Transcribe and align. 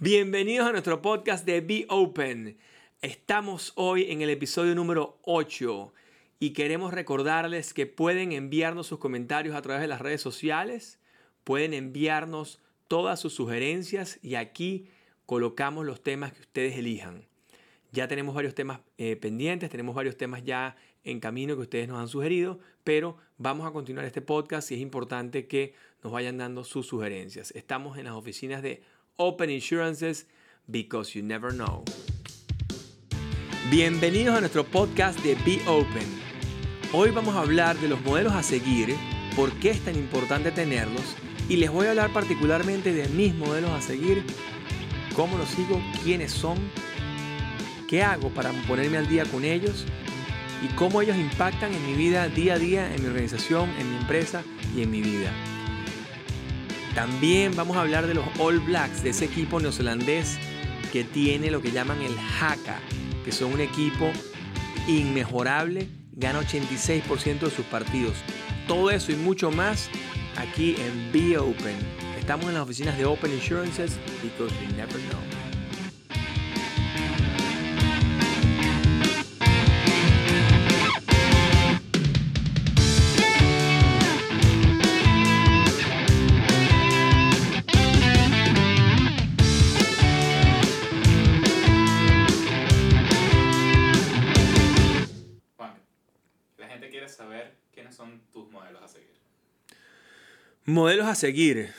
Bienvenidos 0.00 0.68
a 0.68 0.70
nuestro 0.70 1.02
podcast 1.02 1.44
de 1.44 1.60
Be 1.60 1.84
Open. 1.88 2.56
Estamos 3.02 3.72
hoy 3.74 4.12
en 4.12 4.22
el 4.22 4.30
episodio 4.30 4.76
número 4.76 5.18
8 5.22 5.92
y 6.38 6.50
queremos 6.50 6.94
recordarles 6.94 7.74
que 7.74 7.86
pueden 7.86 8.30
enviarnos 8.30 8.86
sus 8.86 9.00
comentarios 9.00 9.56
a 9.56 9.62
través 9.62 9.80
de 9.82 9.88
las 9.88 10.00
redes 10.00 10.20
sociales, 10.20 11.00
pueden 11.42 11.74
enviarnos 11.74 12.60
todas 12.86 13.18
sus 13.18 13.34
sugerencias 13.34 14.20
y 14.22 14.36
aquí 14.36 14.86
colocamos 15.26 15.84
los 15.84 16.00
temas 16.00 16.32
que 16.32 16.42
ustedes 16.42 16.76
elijan. 16.76 17.26
Ya 17.90 18.06
tenemos 18.06 18.36
varios 18.36 18.54
temas 18.54 18.78
eh, 18.98 19.16
pendientes, 19.16 19.68
tenemos 19.68 19.96
varios 19.96 20.16
temas 20.16 20.44
ya 20.44 20.76
en 21.02 21.18
camino 21.18 21.56
que 21.56 21.62
ustedes 21.62 21.88
nos 21.88 21.98
han 21.98 22.06
sugerido, 22.06 22.60
pero 22.84 23.16
vamos 23.36 23.66
a 23.66 23.72
continuar 23.72 24.06
este 24.06 24.22
podcast 24.22 24.70
y 24.70 24.76
es 24.76 24.80
importante 24.80 25.48
que 25.48 25.74
nos 26.04 26.12
vayan 26.12 26.38
dando 26.38 26.62
sus 26.62 26.86
sugerencias. 26.86 27.50
Estamos 27.56 27.98
en 27.98 28.04
las 28.04 28.14
oficinas 28.14 28.62
de 28.62 28.84
Open 29.20 29.50
Insurances 29.50 30.26
because 30.70 31.12
you 31.12 31.24
never 31.24 31.50
know. 31.52 31.82
Bienvenidos 33.68 34.36
a 34.36 34.40
nuestro 34.40 34.62
podcast 34.62 35.18
de 35.24 35.34
Be 35.44 35.60
Open. 35.66 36.06
Hoy 36.92 37.10
vamos 37.10 37.34
a 37.34 37.40
hablar 37.40 37.76
de 37.78 37.88
los 37.88 38.00
modelos 38.02 38.32
a 38.32 38.44
seguir, 38.44 38.94
por 39.34 39.50
qué 39.54 39.70
es 39.70 39.80
tan 39.80 39.96
importante 39.96 40.52
tenerlos 40.52 41.02
y 41.48 41.56
les 41.56 41.68
voy 41.68 41.88
a 41.88 41.90
hablar 41.90 42.12
particularmente 42.12 42.92
de 42.92 43.08
mis 43.08 43.34
modelos 43.34 43.72
a 43.72 43.82
seguir, 43.82 44.22
cómo 45.16 45.36
los 45.36 45.48
sigo, 45.48 45.82
quiénes 46.04 46.30
son, 46.30 46.56
qué 47.88 48.04
hago 48.04 48.30
para 48.30 48.52
ponerme 48.68 48.98
al 48.98 49.08
día 49.08 49.24
con 49.24 49.44
ellos 49.44 49.84
y 50.62 50.72
cómo 50.76 51.02
ellos 51.02 51.16
impactan 51.16 51.74
en 51.74 51.84
mi 51.84 51.94
vida 51.94 52.28
día 52.28 52.54
a 52.54 52.58
día, 52.60 52.94
en 52.94 53.02
mi 53.02 53.08
organización, 53.08 53.68
en 53.80 53.90
mi 53.90 53.96
empresa 53.96 54.44
y 54.76 54.82
en 54.82 54.92
mi 54.92 55.02
vida. 55.02 55.32
También 56.94 57.54
vamos 57.54 57.76
a 57.76 57.82
hablar 57.82 58.06
de 58.06 58.14
los 58.14 58.24
All 58.38 58.60
Blacks, 58.60 59.02
de 59.02 59.10
ese 59.10 59.26
equipo 59.26 59.60
neozelandés 59.60 60.38
que 60.92 61.04
tiene 61.04 61.50
lo 61.50 61.62
que 61.62 61.70
llaman 61.70 62.00
el 62.02 62.16
Haka, 62.18 62.80
que 63.24 63.32
son 63.32 63.52
un 63.52 63.60
equipo 63.60 64.10
inmejorable, 64.86 65.88
gana 66.12 66.40
86% 66.40 67.40
de 67.40 67.50
sus 67.50 67.66
partidos. 67.66 68.16
Todo 68.66 68.90
eso 68.90 69.12
y 69.12 69.16
mucho 69.16 69.50
más 69.50 69.88
aquí 70.36 70.76
en 70.78 71.12
Be 71.12 71.38
Open. 71.38 71.76
Estamos 72.18 72.46
en 72.46 72.54
las 72.54 72.62
oficinas 72.62 72.96
de 72.98 73.04
Open 73.04 73.32
Insurances 73.32 73.98
because 74.22 74.52
you 74.60 74.76
never 74.76 74.98
know. 75.10 75.37
Modelos 100.68 101.06
a 101.06 101.14
seguir. 101.14 101.70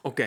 Ok. 0.00 0.22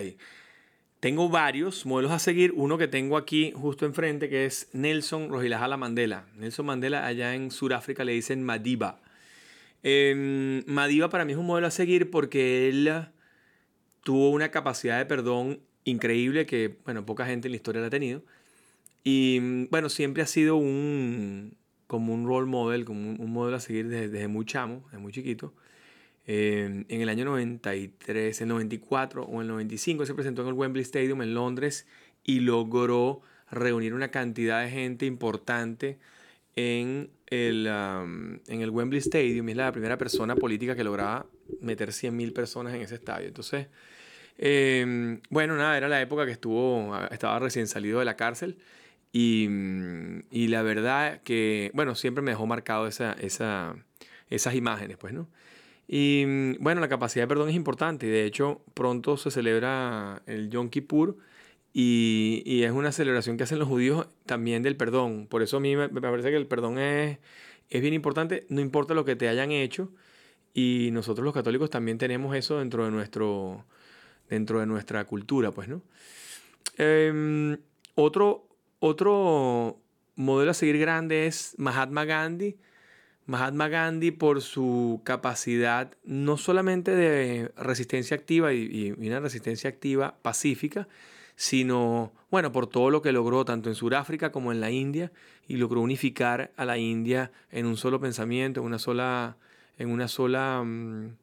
Tengo 1.00 1.30
varios 1.30 1.83
modelos 1.83 2.11
a 2.11 2.19
seguir. 2.19 2.53
Uno 2.55 2.78
que 2.78 2.88
tengo 2.88 3.17
aquí 3.17 3.52
justo 3.55 3.88
enfrente 3.88 4.30
que 4.30 4.45
es 4.45 4.69
Nelson 4.73 5.30
Rojilajala 5.30 5.75
Mandela. 5.75 6.27
Nelson 6.36 6.67
Mandela 6.67 7.08
allá 7.08 7.33
en 7.33 7.50
Sudáfrica 7.50 8.03
le 8.03 8.11
dicen 8.11 8.44
Madiba. 8.44 9.02
Eh, 9.81 10.61
Madiba 10.67 11.09
para 11.09 11.25
mí 11.25 11.31
es 11.31 11.39
un 11.39 11.47
modelo 11.47 11.66
a 11.66 11.72
seguir 11.72 12.11
porque 12.11 12.70
él 12.70 13.08
tuvo 14.03 14.30
una 14.30 14.52
capacidad 14.52 15.00
de 15.00 15.08
perdón 15.08 15.59
increíble 15.86 16.45
que, 16.45 16.77
bueno, 16.86 17.03
poca 17.03 17.25
gente 17.25 17.47
en 17.47 17.53
la 17.53 17.55
historia 17.55 17.81
la 17.81 17.88
ha 17.88 17.89
tenido. 17.89 18.23
Y 19.03 19.66
bueno, 19.72 19.89
siempre 19.89 20.22
ha 20.22 20.27
sido 20.27 20.55
un, 20.55 21.58
como 21.88 22.14
un 22.14 22.27
role 22.27 22.45
model, 22.45 22.86
como 22.86 23.09
un, 23.09 23.33
modelo 23.33 23.58
a 23.58 23.59
seguir 23.59 23.88
desde, 23.88 24.08
desde 24.08 24.27
muy 24.27 24.45
chamo, 24.45 24.83
desde 24.92 24.99
muy 24.99 25.11
chiquito. 25.11 25.52
Em, 26.32 26.86
en 26.90 27.02
el 27.02 27.10
año 27.10 27.26
93, 27.26 28.42
el 28.42 28.48
94 28.50 29.23
o 29.23 29.42
el 29.42 29.48
95 29.48 30.06
se 30.06 30.14
presentó 30.14 30.44
en 30.44 30.50
el 30.50 30.54
Wembley 30.54 30.84
Stadium 30.84 31.23
en 31.23 31.34
Londres 31.34 31.88
y 32.23 32.42
logró 32.42 33.23
reunir 33.50 33.95
una 33.95 34.10
cantidad 34.10 34.62
de 34.62 34.70
gente 34.70 35.08
importante 35.08 35.98
en 36.56 37.10
el, 37.26 37.66
en 37.66 38.62
el 38.62 38.70
Wembley 38.70 39.00
Stadium. 39.00 39.50
Es 39.50 39.56
la 39.56 39.72
primera 39.72 39.98
persona 39.98 40.36
política 40.36 40.76
que 40.76 40.84
lograba 40.84 41.26
meter 41.62 41.90
100.000 41.90 42.32
personas 42.32 42.76
en 42.76 42.82
ese 42.82 42.94
estadio. 42.94 43.28
Entonces, 43.28 43.66
em, 44.38 45.22
bueno, 45.32 45.58
nada, 45.58 45.78
era 45.78 45.88
la 45.88 46.00
época 46.00 46.28
que 46.28 46.34
estuvo, 46.34 46.96
estaba 47.10 47.40
recién 47.40 47.67
salido 47.67 47.98
de 47.98 48.06
la 48.06 48.16
cárcel. 48.16 48.60
Y, 49.11 49.50
y 50.30 50.48
la 50.50 50.61
verdad 50.61 51.23
que, 51.23 51.72
bueno, 51.73 51.96
siempre 51.96 52.22
me 52.22 52.30
dejó 52.30 52.46
marcado 52.46 52.86
esa, 52.86 53.14
esa, 53.14 53.76
esas 54.30 54.54
imágenes, 54.54 54.98
pues, 54.98 55.11
¿no? 55.11 55.28
Y 55.92 56.23
mm, 56.27 56.58
bueno, 56.60 56.82
la 56.82 56.88
capacidad 56.88 57.23
de 57.23 57.27
perdón 57.27 57.50
es 57.50 57.55
importante. 57.55 58.05
De 58.05 58.23
hecho, 58.23 58.61
pronto 58.76 59.17
se 59.17 59.32
celebra 59.32 60.22
el 60.27 60.52
Yom 60.52 60.70
Kippur 60.70 61.17
y, 61.73 62.44
y, 62.45 62.64
es 62.64 62.72
una 62.72 62.92
celebración 62.92 63.38
que 63.38 63.44
hacen 63.44 63.58
los 63.58 63.67
judíos 63.67 64.08
también 64.28 64.61
del 64.61 64.78
perdón. 64.78 65.26
Por 65.28 65.42
eso 65.42 65.58
a 65.58 65.60
mí 65.60 65.76
me, 65.76 65.89
parece 65.89 66.30
que 66.30 66.38
el 66.38 66.45
perdón 66.45 66.78
es, 66.78 67.17
es 67.72 67.82
bien 67.82 67.95
importante, 67.95 68.45
no 68.49 68.61
importa 68.61 68.94
lo 68.94 69.04
que 69.04 69.16
te 69.16 69.28
hayan 69.30 69.52
hecho. 69.52 69.89
Y 70.54 70.89
nosotros 70.94 71.26
los 71.26 71.33
católicos 71.33 71.72
también 71.72 71.98
tenemos 71.98 72.36
eso 72.36 72.60
dentro 72.60 72.86
de, 72.86 72.92
nuestro, 72.92 73.66
dentro 74.30 74.60
de 74.60 74.67
nuestra 74.67 75.05
cultura, 75.05 75.52
pues, 75.52 75.70
¿no? 75.70 75.82
Em, 76.78 77.58
otro, 77.95 78.48
otro 78.80 79.80
modelo 80.16 80.52
a 80.52 80.54
seguir 80.54 80.78
grande 80.78 81.26
es 81.26 81.55
Mahatma 81.58 82.05
Gandhi 82.05 82.58
Mahatma 83.30 83.67
Gandhi 83.67 84.10
por 84.10 84.42
su 84.42 85.02
capacidad 85.04 85.94
no 86.04 86.36
solamente 86.36 86.95
de 86.95 87.52
resistencia 87.56 88.17
activa 88.17 88.54
y, 88.54 88.92
una 88.98 89.20
resistencia 89.20 89.70
activa 89.70 90.16
pacífica, 90.23 90.88
sino, 91.36 92.12
bueno, 92.32 92.52
por 92.52 92.66
todo 92.66 92.90
lo 92.90 93.04
que 93.04 93.12
logró 93.12 93.45
tanto 93.45 93.70
en 93.70 93.76
Sudáfrica 93.76 94.32
como 94.32 94.52
en 94.52 94.60
la 94.60 94.72
India 94.72 95.12
y 95.48 95.58
logró 95.58 95.82
unificar 95.82 96.52
a 96.58 96.66
la 96.66 96.80
India 96.80 97.32
en 97.52 97.67
un 97.67 97.78
solo 97.78 98.00
pensamiento, 98.00 98.62
en 98.62 98.66
una 98.66 98.80
sola, 98.80 99.38
en 99.78 99.92
una 99.92 100.08
sola, 100.08 100.64
mm, 100.66 101.16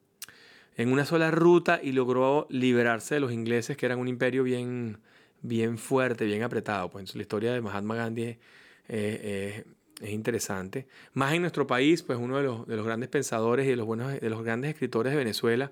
en 0.77 0.91
una 0.93 1.03
sola 1.03 1.29
ruta 1.29 1.81
y 1.83 1.91
logró 1.91 2.47
liberarse 2.49 3.15
de 3.15 3.19
los 3.19 3.33
ingleses 3.33 3.75
que 3.75 3.85
eran 3.85 3.99
un 3.99 4.07
imperio 4.07 4.43
bien, 4.43 4.99
bien 5.41 5.77
fuerte, 5.77 6.23
bien 6.23 6.43
apretado. 6.43 6.89
Pues 6.89 7.13
la 7.15 7.21
historia 7.21 7.51
de 7.51 7.59
Mahatma 7.59 7.95
Gandhi 7.95 8.23
es, 8.23 8.39
es, 8.87 9.65
es 10.01 10.11
interesante. 10.11 10.87
Más 11.13 11.33
en 11.33 11.41
nuestro 11.41 11.67
país, 11.67 12.03
pues 12.03 12.19
uno 12.19 12.37
de 12.37 12.43
los, 12.43 12.67
de 12.67 12.75
los 12.75 12.85
grandes 12.85 13.09
pensadores 13.09 13.65
y 13.65 13.69
de 13.69 13.75
los, 13.75 13.85
buenos, 13.85 14.19
de 14.19 14.29
los 14.29 14.43
grandes 14.43 14.71
escritores 14.71 15.11
de 15.11 15.17
Venezuela, 15.17 15.71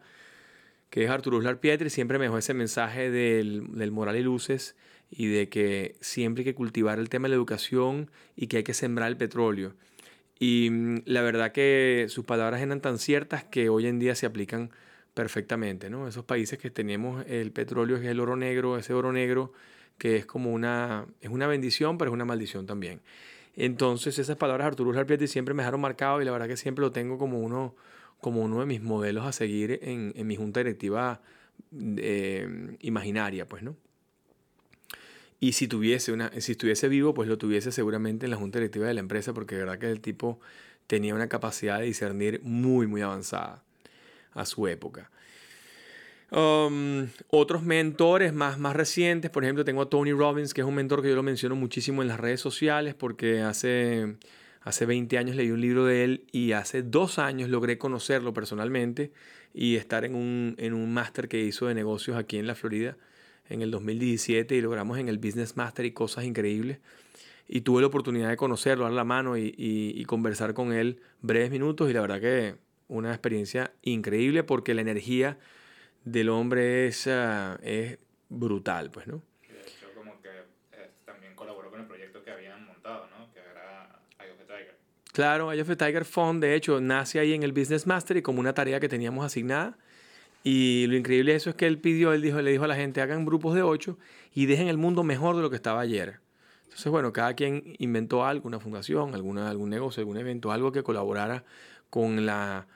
que 0.89 1.03
es 1.03 1.09
Arturo 1.09 1.37
Uslar 1.37 1.59
Pietri, 1.59 1.89
siempre 1.89 2.17
me 2.17 2.25
dejó 2.25 2.37
ese 2.37 2.53
mensaje 2.53 3.11
del, 3.11 3.67
del, 3.73 3.91
moral 3.91 4.15
y 4.15 4.23
luces 4.23 4.75
y 5.11 5.27
de 5.27 5.49
que 5.49 5.95
siempre 5.99 6.41
hay 6.41 6.45
que 6.45 6.55
cultivar 6.55 6.99
el 6.99 7.09
tema 7.09 7.25
de 7.25 7.29
la 7.29 7.35
educación 7.35 8.09
y 8.35 8.47
que 8.47 8.57
hay 8.57 8.63
que 8.63 8.73
sembrar 8.73 9.09
el 9.09 9.17
petróleo. 9.17 9.73
Y 10.39 10.69
mm, 10.71 11.01
la 11.05 11.21
verdad 11.21 11.51
que 11.51 12.05
sus 12.09 12.25
palabras 12.25 12.61
eran 12.61 12.81
tan 12.81 12.97
ciertas 12.97 13.43
que 13.43 13.69
hoy 13.69 13.87
en 13.87 13.99
día 13.99 14.15
se 14.15 14.25
aplican 14.25 14.71
perfectamente, 15.13 15.89
¿no? 15.89 16.07
Esos 16.07 16.25
países 16.25 16.59
que 16.59 16.69
tenemos 16.69 17.25
el 17.27 17.51
petróleo 17.51 17.97
es 17.97 18.05
el 18.05 18.19
oro 18.19 18.35
negro, 18.35 18.77
ese 18.77 18.93
oro 18.93 19.11
negro 19.13 19.53
que 19.97 20.17
es 20.17 20.25
como 20.25 20.51
una, 20.51 21.05
es 21.21 21.29
una 21.29 21.47
bendición, 21.47 21.97
pero 21.97 22.11
es 22.11 22.13
una 22.13 22.25
maldición 22.25 22.65
también. 22.65 23.01
Entonces 23.55 24.19
esas 24.19 24.37
palabras 24.37 24.67
Arturo 24.67 24.91
Larpieti 24.91 25.27
siempre 25.27 25.53
me 25.53 25.63
dejaron 25.63 25.81
marcado 25.81 26.21
y 26.21 26.25
la 26.25 26.31
verdad 26.31 26.47
que 26.47 26.57
siempre 26.57 26.81
lo 26.81 26.91
tengo 26.91 27.17
como 27.17 27.39
uno, 27.39 27.75
como 28.19 28.41
uno 28.41 28.59
de 28.59 28.65
mis 28.65 28.81
modelos 28.81 29.25
a 29.25 29.31
seguir 29.31 29.79
en, 29.81 30.13
en 30.15 30.27
mi 30.27 30.35
junta 30.35 30.59
directiva 30.59 31.21
eh, 31.97 32.77
imaginaria, 32.81 33.47
pues, 33.47 33.63
¿no? 33.63 33.75
Y 35.39 35.53
si 35.53 35.67
tuviese 35.67 36.11
una, 36.11 36.31
si 36.41 36.53
estuviese 36.53 36.87
vivo, 36.87 37.13
pues 37.13 37.27
lo 37.27 37.37
tuviese 37.37 37.71
seguramente 37.71 38.25
en 38.25 38.31
la 38.31 38.37
junta 38.37 38.59
directiva 38.59 38.87
de 38.87 38.93
la 38.93 39.01
empresa, 39.01 39.33
porque 39.33 39.55
de 39.55 39.61
verdad 39.61 39.79
que 39.79 39.91
el 39.91 40.01
tipo 40.01 40.39
tenía 40.87 41.13
una 41.13 41.27
capacidad 41.27 41.79
de 41.79 41.85
discernir 41.85 42.41
muy, 42.43 42.87
muy 42.87 43.01
avanzada 43.01 43.63
a 44.33 44.45
su 44.45 44.67
época. 44.67 45.11
Um, 46.35 47.07
otros 47.29 47.63
mentores 47.63 48.33
más, 48.33 48.59
más 48.59 48.75
recientes, 48.75 49.31
por 49.31 49.45
ejemplo, 49.45 49.63
tengo 49.63 49.81
a 49.81 49.89
Tony 49.89 50.11
Robbins, 50.11 50.53
que 50.53 50.59
es 50.59 50.67
un 50.67 50.75
mentor 50.75 51.01
que 51.01 51.07
yo 51.07 51.15
lo 51.15 51.23
menciono 51.23 51.55
muchísimo 51.55 52.01
en 52.01 52.09
las 52.09 52.19
redes 52.19 52.41
sociales 52.41 52.93
porque 52.93 53.39
hace, 53.39 54.17
hace 54.59 54.85
20 54.85 55.17
años 55.17 55.37
leí 55.37 55.49
un 55.51 55.61
libro 55.61 55.85
de 55.85 56.03
él 56.03 56.25
y 56.33 56.51
hace 56.51 56.83
dos 56.83 57.19
años 57.19 57.49
logré 57.49 57.77
conocerlo 57.77 58.33
personalmente 58.33 59.13
y 59.53 59.77
estar 59.77 60.03
en 60.03 60.13
un, 60.13 60.55
en 60.57 60.73
un 60.73 60.93
máster 60.93 61.29
que 61.29 61.39
hizo 61.39 61.67
de 61.67 61.73
negocios 61.73 62.17
aquí 62.17 62.37
en 62.37 62.47
la 62.47 62.55
Florida 62.55 62.97
en 63.47 63.61
el 63.61 63.71
2017 63.71 64.57
y 64.57 64.59
logramos 64.59 64.97
en 64.97 65.07
el 65.07 65.19
Business 65.19 65.55
Master 65.55 65.85
y 65.85 65.91
cosas 65.91 66.25
increíbles. 66.25 66.79
Y 67.47 67.61
tuve 67.61 67.79
la 67.79 67.87
oportunidad 67.87 68.27
de 68.27 68.35
conocerlo, 68.35 68.83
dar 68.83 68.91
la 68.91 69.05
mano 69.05 69.37
y, 69.37 69.53
y 69.55 70.03
conversar 70.03 70.53
con 70.53 70.73
él 70.73 70.99
breves 71.21 71.49
minutos 71.49 71.89
y 71.89 71.93
la 71.93 72.01
verdad 72.01 72.19
que 72.19 72.55
una 72.89 73.11
experiencia 73.11 73.71
increíble 73.83 74.43
porque 74.43 74.73
la 74.73 74.81
energía 74.81 75.37
del 76.05 76.29
hombre 76.29 76.87
es, 76.87 77.07
es 77.07 77.97
brutal, 78.29 78.91
pues, 78.91 79.07
¿no? 79.07 79.21
De 79.41 79.61
hecho, 79.61 79.87
como 79.95 80.21
que 80.21 80.29
eh, 80.71 80.91
también 81.03 81.35
colaboró 81.35 81.69
con 81.71 81.81
el 81.81 81.87
proyecto 81.87 82.23
que 82.23 82.31
habían 82.31 82.65
montado, 82.65 83.07
¿no? 83.17 83.31
Que 83.33 83.39
era 83.39 83.99
Eye 84.19 84.31
Tiger. 84.45 84.77
Claro, 85.11 85.51
Eye 85.51 85.61
of 85.61 85.67
the 85.67 85.75
Tiger 85.75 86.05
Fund, 86.05 86.41
de 86.41 86.55
hecho, 86.55 86.79
nace 86.79 87.19
ahí 87.19 87.33
en 87.33 87.43
el 87.43 87.51
Business 87.51 87.87
Mastery 87.87 88.21
como 88.21 88.39
una 88.39 88.53
tarea 88.53 88.79
que 88.79 88.87
teníamos 88.87 89.25
asignada. 89.25 89.77
Y 90.43 90.85
lo 90.87 90.95
increíble 90.95 91.31
de 91.31 91.37
eso 91.37 91.49
es 91.49 91.55
que 91.55 91.65
él 91.65 91.79
pidió, 91.79 92.13
él 92.13 92.21
dijo, 92.21 92.39
le 92.39 92.51
dijo 92.51 92.65
a 92.65 92.67
la 92.67 92.75
gente, 92.75 93.01
hagan 93.01 93.25
grupos 93.25 93.55
de 93.55 93.63
ocho 93.63 93.97
y 94.31 94.45
dejen 94.45 94.67
el 94.67 94.77
mundo 94.77 95.03
mejor 95.03 95.35
de 95.35 95.41
lo 95.41 95.49
que 95.49 95.55
estaba 95.55 95.81
ayer. 95.81 96.19
Entonces, 96.65 96.91
bueno, 96.91 97.11
cada 97.13 97.33
quien 97.33 97.75
inventó 97.79 98.25
algo, 98.25 98.47
una 98.47 98.59
fundación, 98.59 99.15
alguna, 99.15 99.49
algún 99.49 99.71
negocio, 99.71 100.01
algún 100.01 100.17
evento, 100.17 100.51
algo 100.51 100.71
que 100.71 100.83
colaborara 100.83 101.45
con 101.89 102.27
la 102.27 102.67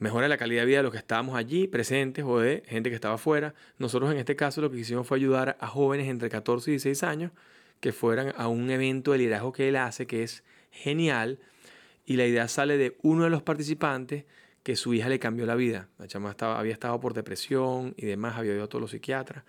mejora 0.00 0.28
la 0.28 0.38
calidad 0.38 0.62
de 0.62 0.66
vida 0.66 0.76
de 0.78 0.82
los 0.82 0.92
que 0.92 0.98
estábamos 0.98 1.36
allí 1.36 1.68
presentes 1.68 2.24
o 2.26 2.40
de 2.40 2.64
gente 2.66 2.88
que 2.88 2.96
estaba 2.96 3.14
afuera. 3.14 3.54
Nosotros 3.78 4.10
en 4.10 4.18
este 4.18 4.34
caso 4.34 4.60
lo 4.60 4.70
que 4.70 4.78
hicimos 4.78 5.06
fue 5.06 5.18
ayudar 5.18 5.56
a 5.60 5.68
jóvenes 5.68 6.08
entre 6.08 6.28
14 6.28 6.70
y 6.70 6.72
16 6.72 7.02
años 7.04 7.32
que 7.80 7.92
fueran 7.92 8.32
a 8.36 8.48
un 8.48 8.70
evento 8.70 9.12
de 9.12 9.18
liderazgo 9.18 9.52
que 9.52 9.68
él 9.68 9.76
hace, 9.76 10.06
que 10.06 10.22
es 10.22 10.42
genial. 10.70 11.38
Y 12.06 12.16
la 12.16 12.26
idea 12.26 12.48
sale 12.48 12.78
de 12.78 12.96
uno 13.02 13.24
de 13.24 13.30
los 13.30 13.42
participantes 13.42 14.24
que 14.62 14.74
su 14.74 14.94
hija 14.94 15.08
le 15.08 15.18
cambió 15.18 15.44
la 15.44 15.54
vida. 15.54 15.88
La 15.98 16.06
chama 16.06 16.30
estaba, 16.30 16.58
había 16.58 16.72
estado 16.72 16.98
por 16.98 17.12
depresión 17.12 17.94
y 17.96 18.06
demás, 18.06 18.36
había 18.36 18.54
ido 18.54 18.64
a 18.64 18.68
todos 18.68 18.80
los 18.80 18.90
psiquiatras. 18.90 19.44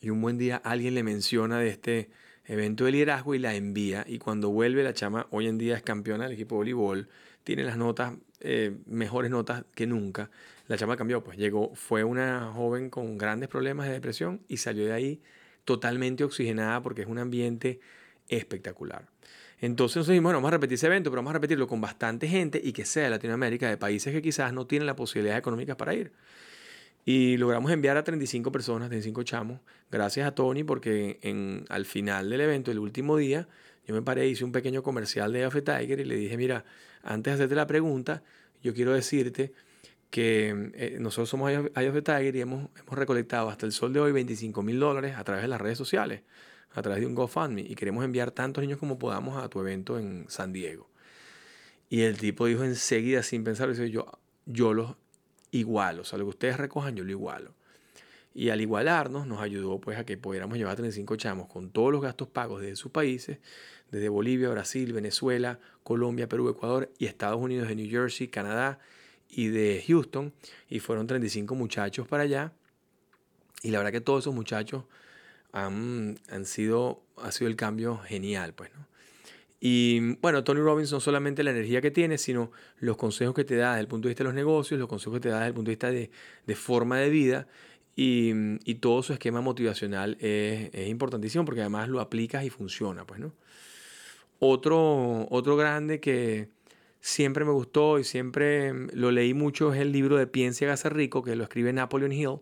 Y 0.00 0.10
un 0.10 0.20
buen 0.20 0.36
día 0.36 0.56
alguien 0.56 0.94
le 0.94 1.04
menciona 1.04 1.58
de 1.58 1.68
este 1.68 2.10
evento 2.46 2.84
de 2.84 2.92
liderazgo 2.92 3.36
y 3.36 3.38
la 3.38 3.54
envía. 3.54 4.04
Y 4.08 4.18
cuando 4.18 4.50
vuelve, 4.50 4.82
la 4.82 4.94
chama 4.94 5.28
hoy 5.30 5.46
en 5.46 5.58
día 5.58 5.76
es 5.76 5.82
campeona 5.82 6.24
del 6.24 6.32
equipo 6.32 6.56
de 6.56 6.58
voleibol, 6.58 7.08
tiene 7.44 7.64
las 7.64 7.76
notas 7.76 8.14
eh, 8.40 8.76
mejores 8.86 9.30
notas 9.30 9.64
que 9.74 9.86
nunca. 9.86 10.30
La 10.66 10.78
chama 10.78 10.96
cambió, 10.96 11.22
pues 11.22 11.36
llegó, 11.36 11.74
fue 11.74 12.04
una 12.04 12.52
joven 12.54 12.88
con 12.88 13.18
grandes 13.18 13.48
problemas 13.48 13.86
de 13.86 13.92
depresión 13.92 14.40
y 14.48 14.56
salió 14.56 14.86
de 14.86 14.92
ahí 14.92 15.20
totalmente 15.64 16.24
oxigenada 16.24 16.82
porque 16.82 17.02
es 17.02 17.08
un 17.08 17.18
ambiente 17.18 17.80
espectacular. 18.28 19.06
Entonces 19.60 19.96
nosotros 19.96 20.14
dijimos, 20.14 20.30
bueno, 20.30 20.38
vamos 20.38 20.48
a 20.48 20.52
repetir 20.52 20.76
ese 20.76 20.86
evento, 20.86 21.10
pero 21.10 21.18
vamos 21.18 21.30
a 21.30 21.34
repetirlo 21.34 21.66
con 21.66 21.82
bastante 21.82 22.28
gente 22.28 22.60
y 22.62 22.72
que 22.72 22.86
sea 22.86 23.04
de 23.04 23.10
Latinoamérica, 23.10 23.68
de 23.68 23.76
países 23.76 24.12
que 24.12 24.22
quizás 24.22 24.54
no 24.54 24.66
tienen 24.66 24.86
las 24.86 24.96
posibilidades 24.96 25.40
económicas 25.40 25.76
para 25.76 25.94
ir. 25.94 26.12
Y 27.04 27.36
logramos 27.36 27.70
enviar 27.70 27.96
a 27.98 28.04
35 28.04 28.50
personas, 28.50 28.88
35 28.88 29.22
chamos, 29.22 29.60
gracias 29.90 30.26
a 30.26 30.34
Tony, 30.34 30.64
porque 30.64 31.18
en, 31.22 31.66
al 31.68 31.84
final 31.84 32.30
del 32.30 32.40
evento, 32.40 32.70
el 32.70 32.78
último 32.78 33.18
día, 33.18 33.48
yo 33.86 33.94
me 33.94 34.02
paré, 34.02 34.28
hice 34.28 34.44
un 34.44 34.52
pequeño 34.52 34.82
comercial 34.82 35.32
de 35.32 35.44
Afe 35.44 35.60
Tiger 35.60 36.00
y 36.00 36.04
le 36.04 36.16
dije, 36.16 36.36
mira, 36.38 36.64
antes 37.02 37.32
de 37.32 37.34
hacerte 37.34 37.54
la 37.54 37.66
pregunta, 37.66 38.22
yo 38.62 38.74
quiero 38.74 38.92
decirte 38.92 39.52
que 40.10 40.70
eh, 40.74 40.98
nosotros 41.00 41.28
somos 41.28 41.50
Eye 41.50 41.88
of 41.88 41.94
the 41.94 42.02
Tiger 42.02 42.34
y 42.34 42.40
hemos, 42.40 42.68
hemos 42.78 42.98
recolectado 42.98 43.48
hasta 43.48 43.66
el 43.66 43.72
sol 43.72 43.92
de 43.92 44.00
hoy 44.00 44.12
25 44.12 44.62
mil 44.62 44.80
dólares 44.80 45.16
a 45.16 45.24
través 45.24 45.42
de 45.42 45.48
las 45.48 45.60
redes 45.60 45.78
sociales, 45.78 46.22
a 46.72 46.82
través 46.82 47.00
de 47.00 47.06
un 47.06 47.14
GoFundMe, 47.14 47.62
y 47.62 47.74
queremos 47.74 48.04
enviar 48.04 48.32
tantos 48.32 48.62
niños 48.62 48.78
como 48.78 48.98
podamos 48.98 49.42
a 49.42 49.48
tu 49.48 49.60
evento 49.60 49.98
en 49.98 50.26
San 50.28 50.52
Diego. 50.52 50.90
Y 51.88 52.02
el 52.02 52.18
tipo 52.18 52.46
dijo 52.46 52.64
enseguida, 52.64 53.22
sin 53.22 53.44
pensar, 53.44 53.72
yo, 53.72 54.06
yo 54.46 54.74
los 54.74 54.96
igualo, 55.50 56.02
o 56.02 56.04
sea, 56.04 56.18
lo 56.18 56.24
que 56.26 56.30
ustedes 56.30 56.56
recojan, 56.56 56.96
yo 56.96 57.04
lo 57.04 57.10
igualo. 57.10 57.54
Y 58.32 58.50
al 58.50 58.60
igualarnos, 58.60 59.26
nos 59.26 59.40
ayudó 59.40 59.80
pues 59.80 59.98
a 59.98 60.04
que 60.04 60.16
pudiéramos 60.16 60.56
llevar 60.56 60.76
35 60.76 61.16
chamos 61.16 61.48
con 61.48 61.70
todos 61.70 61.90
los 61.90 62.00
gastos 62.00 62.28
pagos 62.28 62.60
de 62.60 62.76
sus 62.76 62.92
países, 62.92 63.38
desde 63.90 64.08
Bolivia, 64.08 64.48
Brasil, 64.50 64.92
Venezuela, 64.92 65.58
Colombia, 65.82 66.28
Perú, 66.28 66.48
Ecuador 66.48 66.92
y 66.98 67.06
Estados 67.06 67.40
Unidos 67.40 67.68
de 67.68 67.74
New 67.74 67.90
Jersey, 67.90 68.28
Canadá 68.28 68.78
y 69.28 69.48
de 69.48 69.82
Houston. 69.86 70.32
Y 70.68 70.78
fueron 70.78 71.06
35 71.06 71.54
muchachos 71.56 72.06
para 72.06 72.22
allá. 72.22 72.52
Y 73.62 73.70
la 73.70 73.78
verdad 73.78 73.92
que 73.92 74.00
todos 74.00 74.22
esos 74.22 74.34
muchachos 74.34 74.84
han, 75.52 76.18
han 76.30 76.44
sido, 76.46 77.02
ha 77.16 77.32
sido 77.32 77.48
el 77.50 77.56
cambio 77.56 77.98
genial, 77.98 78.54
pues, 78.54 78.70
¿no? 78.74 78.90
Y 79.62 80.14
bueno, 80.22 80.42
Tony 80.42 80.60
Robbins 80.60 80.90
no 80.90 81.00
solamente 81.00 81.42
la 81.42 81.50
energía 81.50 81.82
que 81.82 81.90
tiene, 81.90 82.16
sino 82.16 82.50
los 82.78 82.96
consejos 82.96 83.34
que 83.34 83.44
te 83.44 83.56
da 83.56 83.72
desde 83.72 83.82
el 83.82 83.88
punto 83.88 84.08
de 84.08 84.12
vista 84.12 84.24
de 84.24 84.28
los 84.28 84.34
negocios, 84.34 84.80
los 84.80 84.88
consejos 84.88 85.18
que 85.18 85.20
te 85.20 85.28
da 85.28 85.36
desde 85.36 85.48
el 85.48 85.54
punto 85.54 85.68
de 85.68 85.72
vista 85.72 85.90
de, 85.90 86.10
de 86.46 86.54
forma 86.54 86.96
de 86.96 87.10
vida 87.10 87.46
y, 87.96 88.32
y, 88.64 88.76
todo 88.76 89.02
su 89.02 89.12
esquema 89.12 89.40
motivacional 89.40 90.16
es, 90.20 90.70
es, 90.72 90.88
importantísimo 90.88 91.44
porque 91.44 91.60
además 91.60 91.88
lo 91.88 92.00
aplicas 92.00 92.44
y 92.44 92.50
funciona, 92.50 93.04
pues, 93.04 93.20
¿no? 93.20 93.32
Otro, 94.38 95.26
otro 95.30 95.56
grande 95.56 96.00
que 96.00 96.48
siempre 97.00 97.44
me 97.44 97.52
gustó 97.52 97.98
y 97.98 98.04
siempre 98.04 98.72
lo 98.94 99.10
leí 99.10 99.34
mucho 99.34 99.72
es 99.74 99.80
el 99.80 99.92
libro 99.92 100.16
de 100.16 100.26
Piensa 100.26 100.64
y 100.64 100.66
hágase 100.66 100.88
rico, 100.88 101.22
que 101.22 101.36
lo 101.36 101.44
escribe 101.44 101.72
Napoleon 101.72 102.12
Hill. 102.12 102.38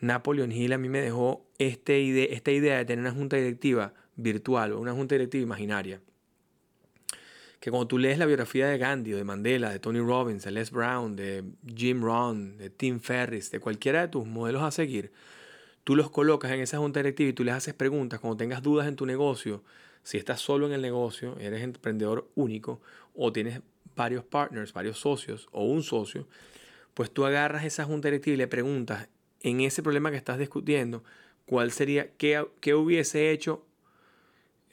Napoleon 0.00 0.52
Hill 0.52 0.72
a 0.72 0.78
mí 0.78 0.88
me 0.88 1.00
dejó 1.00 1.46
este 1.58 2.00
ide 2.00 2.34
esta 2.34 2.50
idea 2.50 2.76
de 2.76 2.84
tener 2.84 3.00
una 3.00 3.12
junta 3.12 3.36
directiva 3.36 3.94
virtual 4.16 4.72
o 4.72 4.80
una 4.80 4.92
junta 4.92 5.14
directiva 5.14 5.42
imaginaria. 5.42 6.00
Que 7.66 7.72
cuando 7.72 7.88
tú 7.88 7.98
lees 7.98 8.16
la 8.16 8.26
biografía 8.26 8.68
de 8.68 8.78
Gandhi 8.78 9.14
o 9.14 9.16
de 9.16 9.24
Mandela, 9.24 9.70
de 9.70 9.80
Tony 9.80 9.98
Robbins, 9.98 10.44
de 10.44 10.52
Les 10.52 10.70
Brown, 10.70 11.16
de 11.16 11.42
Jim 11.74 12.00
Rohn, 12.00 12.58
de 12.58 12.70
Tim 12.70 13.00
Ferriss, 13.00 13.50
de 13.50 13.58
cualquiera 13.58 14.02
de 14.02 14.06
tus 14.06 14.24
modelos 14.24 14.62
a 14.62 14.70
seguir, 14.70 15.10
tú 15.82 15.96
los 15.96 16.08
colocas 16.08 16.52
en 16.52 16.60
esa 16.60 16.78
junta 16.78 17.00
directiva 17.00 17.30
y 17.30 17.32
tú 17.32 17.42
les 17.42 17.54
haces 17.56 17.74
preguntas 17.74 18.20
cuando 18.20 18.36
tengas 18.36 18.62
dudas 18.62 18.86
en 18.86 18.94
tu 18.94 19.04
negocio 19.04 19.64
si 20.04 20.16
estás 20.16 20.40
solo 20.40 20.68
en 20.68 20.74
el 20.74 20.80
negocio, 20.80 21.36
eres 21.40 21.60
emprendedor 21.60 22.30
único 22.36 22.80
o 23.16 23.32
tienes 23.32 23.62
varios 23.96 24.22
partners, 24.22 24.72
varios 24.72 25.00
socios 25.00 25.48
o 25.50 25.64
un 25.64 25.82
socio, 25.82 26.28
pues 26.94 27.10
tú 27.10 27.24
agarras 27.24 27.64
esa 27.64 27.82
junta 27.82 28.06
directiva 28.06 28.34
y 28.34 28.38
le 28.38 28.46
preguntas 28.46 29.08
en 29.40 29.60
ese 29.60 29.82
problema 29.82 30.12
que 30.12 30.18
estás 30.18 30.38
discutiendo, 30.38 31.02
cuál 31.46 31.72
sería, 31.72 32.12
qué, 32.16 32.46
qué 32.60 32.76
hubiese 32.76 33.32
hecho 33.32 33.66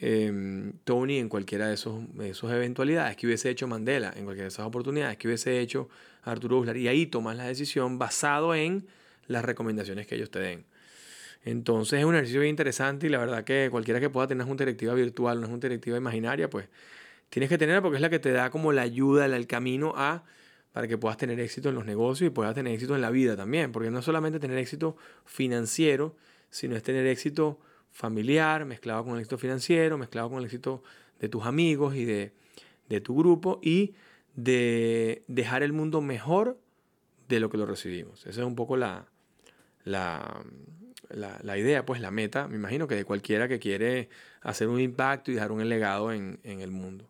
eh, 0.06 0.74
Tony 0.84 1.18
en 1.18 1.30
cualquiera 1.30 1.68
de 1.68 1.76
esos, 1.76 2.04
esos 2.22 2.52
eventualidades, 2.52 3.16
qué 3.16 3.26
hubiese 3.26 3.50
hecho 3.50 3.70
Mandela 3.70 4.10
en 4.18 4.26
cualquiera 4.26 4.44
de 4.44 4.50
esas 4.50 4.66
oportunidades, 4.66 5.16
qué 5.16 5.30
hubiese 5.30 5.62
hecho 5.62 5.88
Arturo 6.24 6.60
Uslar. 6.60 6.76
Y 6.76 6.90
ahí 6.90 7.06
tomas 7.06 7.38
la 7.38 7.46
decisión 7.46 7.98
basado 7.98 8.54
en 8.54 8.86
las 9.28 9.46
recomendaciones 9.46 10.06
que 10.06 10.16
ellos 10.16 10.30
te 10.30 10.40
den. 10.40 10.66
Entonces 11.46 12.00
es 12.00 12.06
un 12.06 12.16
ejercicio 12.16 12.42
bien 12.42 12.50
interesante 12.50 13.08
y 13.08 13.10
la 13.10 13.18
verdad 13.18 13.46
que 13.46 13.70
cualquiera 13.72 14.02
que 14.02 14.10
pueda 14.10 14.28
tener 14.28 14.42
una 14.42 14.50
junta 14.50 14.66
directiva 14.66 14.94
virtual, 14.94 15.38
una 15.38 15.48
junta 15.48 15.70
directiva 15.70 15.96
imaginaria, 15.96 16.50
pues 16.50 16.68
tienes 17.30 17.48
que 17.48 17.58
tenerla 17.58 17.82
porque 17.82 17.96
es 17.96 18.02
la 18.02 18.10
que 18.10 18.20
te 18.20 18.34
da 18.34 18.50
como 18.50 18.74
la 18.74 18.82
ayuda, 18.82 19.26
el 19.26 19.48
camino 19.48 19.94
a 19.96 20.26
para 20.74 20.90
que 20.90 20.98
puedas 20.98 21.18
tener 21.18 21.40
éxito 21.40 21.70
en 21.70 21.76
los 21.76 21.86
negocios 21.86 22.28
y 22.28 22.30
puedas 22.30 22.54
tener 22.56 22.74
éxito 22.74 22.94
en 22.94 23.02
la 23.02 23.10
vida 23.10 23.38
también, 23.38 23.72
porque 23.72 23.90
no 23.90 24.00
es 24.00 24.06
solamente 24.06 24.38
tener 24.42 24.58
éxito 24.58 24.98
financiero, 25.24 26.18
sino 26.50 26.76
es 26.76 26.84
tener 26.84 27.06
éxito 27.08 27.60
familiar, 27.94 28.66
mezclado 28.66 29.06
con 29.06 29.14
el 29.14 29.20
éxito 29.20 29.38
financiero, 29.38 29.98
mezclado 29.98 30.30
con 30.30 30.40
el 30.40 30.46
éxito 30.46 30.84
de 31.20 31.30
tus 31.30 31.46
amigos 31.46 31.96
y 31.96 32.04
de, 32.04 32.34
de 32.90 33.00
tu 33.00 33.16
grupo 33.16 33.60
y 33.62 33.94
de 34.36 35.24
dejar 35.28 35.64
el 35.64 35.72
mundo 35.72 36.02
mejor 36.02 36.60
de 37.30 37.40
lo 37.40 37.50
que 37.50 37.58
lo 37.58 37.66
recibimos. 37.66 38.26
Esa 38.26 38.42
es 38.42 38.48
un 38.48 38.56
poco 38.56 38.78
la, 38.78 39.08
la, 39.86 40.44
la, 41.10 41.40
la, 41.44 41.58
idea, 41.58 41.86
pues 41.86 42.02
la 42.02 42.12
meta, 42.12 42.48
me 42.48 42.56
imagino 42.56 42.88
que 42.88 42.96
de 42.96 43.06
cualquiera 43.06 43.48
que 43.48 43.60
quiere 43.60 44.10
hacer 44.42 44.68
un 44.68 44.80
impacto 44.82 45.32
y 45.32 45.36
dejar 45.36 45.52
un 45.52 45.68
legado 45.70 46.12
en, 46.12 46.40
en 46.44 46.62
el 46.62 46.72
mundo. 46.72 47.08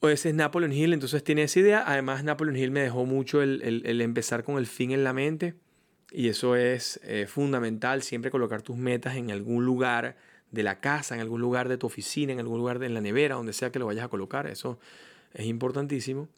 O 0.00 0.08
ese 0.08 0.30
es 0.30 0.34
Napoleon 0.34 0.72
Hill, 0.72 0.94
entonces 0.94 1.22
tiene 1.22 1.44
esa 1.44 1.60
idea. 1.60 1.84
Además, 1.86 2.24
Napoleon 2.24 2.56
Hill 2.56 2.70
me 2.72 2.80
dejó 2.80 3.04
mucho 3.04 3.40
el, 3.42 3.62
el, 3.62 3.82
el 3.84 4.00
empezar 4.00 4.42
con 4.42 4.56
el 4.56 4.66
fin 4.66 4.90
en 4.90 5.04
la 5.04 5.12
mente. 5.12 5.54
Y 6.12 6.28
eso 6.28 6.56
es 6.56 7.00
eh, 7.04 7.26
fundamental, 7.26 8.02
siempre 8.02 8.30
colocar 8.30 8.62
tus 8.62 8.76
metas 8.76 9.16
en 9.16 9.30
algún 9.30 9.64
lugar 9.64 10.16
de 10.50 10.62
la 10.62 10.80
casa, 10.80 11.14
en 11.14 11.22
algún 11.22 11.40
lugar 11.40 11.68
de 11.68 11.78
tu 11.78 11.86
oficina, 11.86 12.32
en 12.32 12.38
algún 12.38 12.58
lugar 12.58 12.78
de 12.78 12.90
la 12.90 13.00
nevera, 13.00 13.36
donde 13.36 13.54
sea 13.54 13.72
que 13.72 13.78
lo 13.78 13.86
vayas 13.86 14.04
a 14.04 14.08
colocar. 14.08 14.46
Eso 14.46 14.78
es 15.32 15.46
importantísimo. 15.46 16.28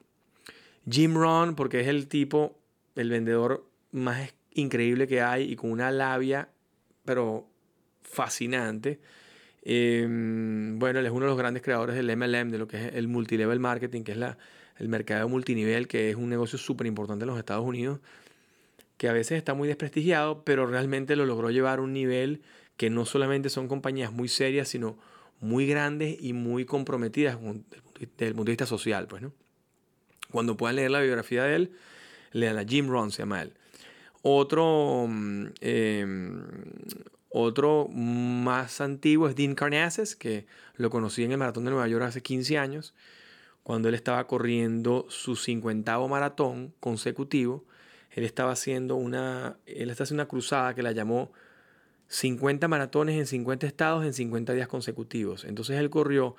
Jim 0.89 1.15
Rohn, 1.15 1.57
porque 1.57 1.81
es 1.81 1.89
el 1.89 2.07
tipo, 2.07 2.57
el 2.95 3.11
vendedor 3.11 3.67
más 3.91 4.35
increíble 4.53 5.09
que 5.09 5.21
hay 5.21 5.51
y 5.51 5.57
con 5.57 5.73
una 5.73 5.91
labia, 5.91 6.49
pero 7.05 7.49
fascinante. 8.03 9.01
Eh, 9.63 10.07
bueno, 10.09 11.01
él 11.01 11.07
es 11.07 11.13
uno 11.13 11.23
de 11.23 11.31
los 11.31 11.39
grandes 11.39 11.63
creadores 11.63 11.97
del 11.97 12.17
MLM, 12.17 12.51
de 12.51 12.59
lo 12.59 12.69
que 12.69 12.77
es 12.77 12.95
el 12.95 13.09
multilevel 13.09 13.59
marketing, 13.59 14.03
que 14.03 14.13
es 14.13 14.19
la, 14.19 14.39
el 14.77 14.89
mercado 14.89 15.29
multinivel, 15.29 15.89
que 15.89 16.11
es 16.11 16.17
un 16.17 16.29
negocio 16.29 16.59
súper 16.59 16.87
importante 16.87 17.25
en 17.25 17.29
los 17.29 17.39
Estados 17.39 17.65
Unidos, 17.65 18.01
que 18.97 19.09
a 19.09 19.13
veces 19.13 19.39
está 19.39 19.55
muy 19.55 19.69
desprestigiado, 19.69 20.45
pero 20.45 20.67
realmente 20.67 21.17
lo 21.17 21.27
logró 21.27 21.51
llevar 21.51 21.79
a 21.79 21.83
un 21.83 21.93
nivel 21.93 22.43
que 22.77 22.91
no 22.91 23.05
solamente 23.05 23.51
son 23.51 23.69
compañías 23.69 24.13
muy 24.13 24.29
serias, 24.29 24.69
sino 24.69 24.99
muy 25.41 25.67
grandes 25.67 26.17
y 26.21 26.33
muy 26.33 26.65
comprometidas 26.65 27.39
desde 27.41 28.27
el 28.27 28.35
punto 28.35 28.45
de 28.45 28.53
vista 28.53 28.67
social. 28.67 29.07
Pues, 29.07 29.23
¿no? 29.23 29.33
Cuando 30.31 30.57
puedan 30.57 30.77
leer 30.77 30.91
la 30.91 31.01
biografía 31.01 31.45
de 31.45 31.57
él, 31.57 31.73
lean 32.33 32.59
a 32.59 32.65
Jim 32.65 32.89
Rohn, 32.89 33.11
se 33.11 33.23
llama 33.23 33.43
él. 33.43 33.55
Otro, 34.23 35.09
eh, 35.61 36.07
otro 37.29 37.89
más 37.89 38.81
antiguo 38.81 39.29
es 39.29 39.37
Dean 39.37 39.55
Carnassus, 39.55 40.17
que 40.17 40.47
lo 40.77 40.89
conocí 40.91 41.23
en 41.25 41.33
el 41.33 41.39
Maratón 41.39 41.65
de 41.65 41.71
Nueva 41.71 41.89
York 41.89 42.05
hace 42.05 42.23
15 42.23 42.59
años, 42.59 42.95
cuando 43.63 43.89
él 43.89 43.95
estaba 43.95 44.27
corriendo 44.27 45.07
su 45.09 45.37
50 45.37 45.99
maratón 46.09 46.73
consecutivo. 46.81 47.65
Él 48.15 48.25
estaba 48.25 48.53
haciendo 48.53 48.95
una, 48.95 49.59
él 49.67 49.91
está 49.91 50.05
haciendo 50.05 50.23
una 50.23 50.29
cruzada 50.29 50.75
que 50.75 50.83
la 50.83 50.93
llamó 50.93 51.33
50 52.09 52.69
maratones 52.69 53.19
en 53.19 53.27
50 53.27 53.67
estados 53.67 54.05
en 54.05 54.13
50 54.13 54.53
días 54.53 54.69
consecutivos. 54.69 55.45
Entonces 55.45 55.79
él 55.79 55.91
corrió 55.91 56.37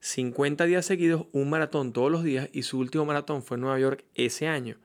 50 0.00 0.64
días 0.64 0.86
seguidos, 0.86 1.26
un 1.32 1.50
maratón 1.50 1.92
todos 1.92 2.10
los 2.10 2.24
días 2.24 2.48
y 2.52 2.62
su 2.62 2.78
último 2.78 3.04
maratón 3.04 3.42
fue 3.42 3.56
en 3.56 3.62
Nueva 3.62 3.78
York 3.78 4.04
ese 4.14 4.48
año. 4.48 4.76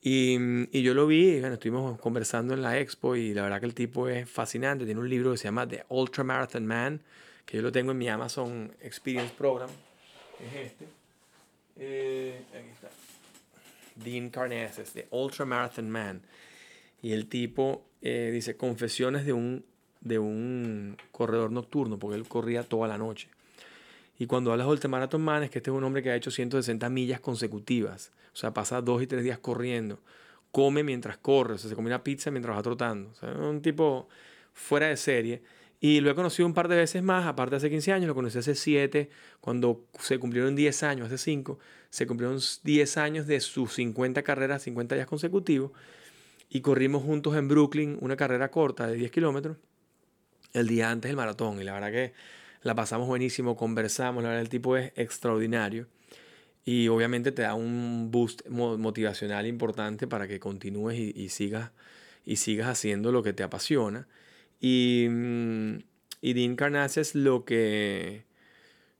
Y, 0.00 0.38
y, 0.70 0.82
yo 0.82 0.94
lo 0.94 1.06
vi, 1.06 1.40
bueno, 1.40 1.54
estuvimos 1.54 2.00
conversando 2.00 2.54
en 2.54 2.62
la 2.62 2.78
expo 2.78 3.16
y 3.16 3.34
la 3.34 3.42
verdad 3.42 3.60
que 3.60 3.66
el 3.66 3.74
tipo 3.74 4.08
es 4.08 4.30
fascinante. 4.30 4.86
Tiene 4.86 5.00
un 5.00 5.10
libro 5.10 5.32
que 5.32 5.38
se 5.38 5.44
llama 5.44 5.68
The 5.68 5.84
Ultra 5.88 6.24
Marathon 6.24 6.64
Man, 6.64 7.02
que 7.44 7.56
yo 7.56 7.62
lo 7.62 7.72
tengo 7.72 7.90
en 7.90 7.98
mi 7.98 8.08
Amazon 8.08 8.72
Experience 8.80 9.34
Program. 9.36 9.68
Es 10.40 10.66
este. 10.66 10.84
Eh, 11.76 12.40
aquí 12.54 12.68
está. 12.68 13.07
Dean 14.02 14.30
Carnassus, 14.30 14.92
The 14.92 15.08
Ultra 15.10 15.44
Marathon 15.44 15.90
Man. 15.90 16.22
Y 17.02 17.12
el 17.12 17.26
tipo 17.26 17.84
eh, 18.02 18.30
dice 18.32 18.56
confesiones 18.56 19.24
de 19.26 19.32
un, 19.32 19.64
de 20.00 20.18
un 20.18 20.96
corredor 21.12 21.50
nocturno, 21.50 21.98
porque 21.98 22.16
él 22.16 22.26
corría 22.26 22.62
toda 22.62 22.88
la 22.88 22.98
noche. 22.98 23.28
Y 24.18 24.26
cuando 24.26 24.50
hablas 24.50 24.66
de 24.66 24.72
ultramarathon 24.72 25.22
man, 25.22 25.44
es 25.44 25.50
que 25.50 25.58
este 25.58 25.70
es 25.70 25.76
un 25.76 25.84
hombre 25.84 26.02
que 26.02 26.10
ha 26.10 26.16
hecho 26.16 26.30
160 26.30 26.88
millas 26.88 27.20
consecutivas. 27.20 28.10
O 28.32 28.36
sea, 28.36 28.52
pasa 28.52 28.82
dos 28.82 29.00
y 29.02 29.06
tres 29.06 29.22
días 29.22 29.38
corriendo. 29.38 30.00
Come 30.50 30.82
mientras 30.82 31.18
corre. 31.18 31.54
O 31.54 31.58
sea, 31.58 31.70
se 31.70 31.76
come 31.76 31.86
una 31.86 32.02
pizza 32.02 32.30
mientras 32.30 32.56
va 32.56 32.62
trotando. 32.62 33.10
O 33.10 33.14
sea, 33.14 33.30
un 33.30 33.62
tipo 33.62 34.08
fuera 34.52 34.88
de 34.88 34.96
serie. 34.96 35.42
Y 35.80 36.00
lo 36.00 36.10
he 36.10 36.14
conocido 36.14 36.46
un 36.46 36.54
par 36.54 36.68
de 36.68 36.76
veces 36.76 37.02
más, 37.02 37.26
aparte 37.26 37.56
hace 37.56 37.70
15 37.70 37.92
años, 37.92 38.08
lo 38.08 38.14
conocí 38.14 38.38
hace 38.38 38.54
7, 38.54 39.10
cuando 39.40 39.84
se 40.00 40.18
cumplieron 40.18 40.56
10 40.56 40.82
años, 40.82 41.06
hace 41.06 41.18
5, 41.18 41.58
se 41.90 42.06
cumplieron 42.06 42.40
10 42.64 42.96
años 42.96 43.26
de 43.26 43.40
sus 43.40 43.74
50 43.74 44.22
carreras, 44.22 44.62
50 44.62 44.96
días 44.96 45.06
consecutivos, 45.06 45.70
y 46.50 46.62
corrimos 46.62 47.04
juntos 47.04 47.36
en 47.36 47.46
Brooklyn 47.46 47.96
una 48.00 48.16
carrera 48.16 48.50
corta 48.50 48.86
de 48.86 48.96
10 48.96 49.10
kilómetros 49.12 49.56
el 50.52 50.66
día 50.66 50.90
antes 50.90 51.10
del 51.10 51.16
maratón. 51.16 51.60
Y 51.60 51.64
la 51.64 51.74
verdad 51.74 51.92
que 51.92 52.12
la 52.62 52.74
pasamos 52.74 53.06
buenísimo, 53.06 53.56
conversamos, 53.56 54.22
la 54.22 54.30
verdad 54.30 54.42
el 54.42 54.48
tipo 54.48 54.76
es 54.76 54.92
extraordinario 54.96 55.86
y 56.64 56.88
obviamente 56.88 57.32
te 57.32 57.40
da 57.40 57.54
un 57.54 58.10
boost 58.10 58.46
motivacional 58.48 59.46
importante 59.46 60.06
para 60.06 60.28
que 60.28 60.38
continúes 60.38 60.98
y, 60.98 61.28
sigas, 61.30 61.70
y 62.26 62.36
sigas 62.36 62.68
haciendo 62.68 63.10
lo 63.10 63.22
que 63.22 63.32
te 63.32 63.42
apasiona. 63.42 64.06
Y, 64.60 65.06
mm, 65.10 65.78
y 66.20 66.32
Dean 66.34 66.56
Carnassus 66.56 67.14
lo 67.14 67.44
que, 67.44 68.24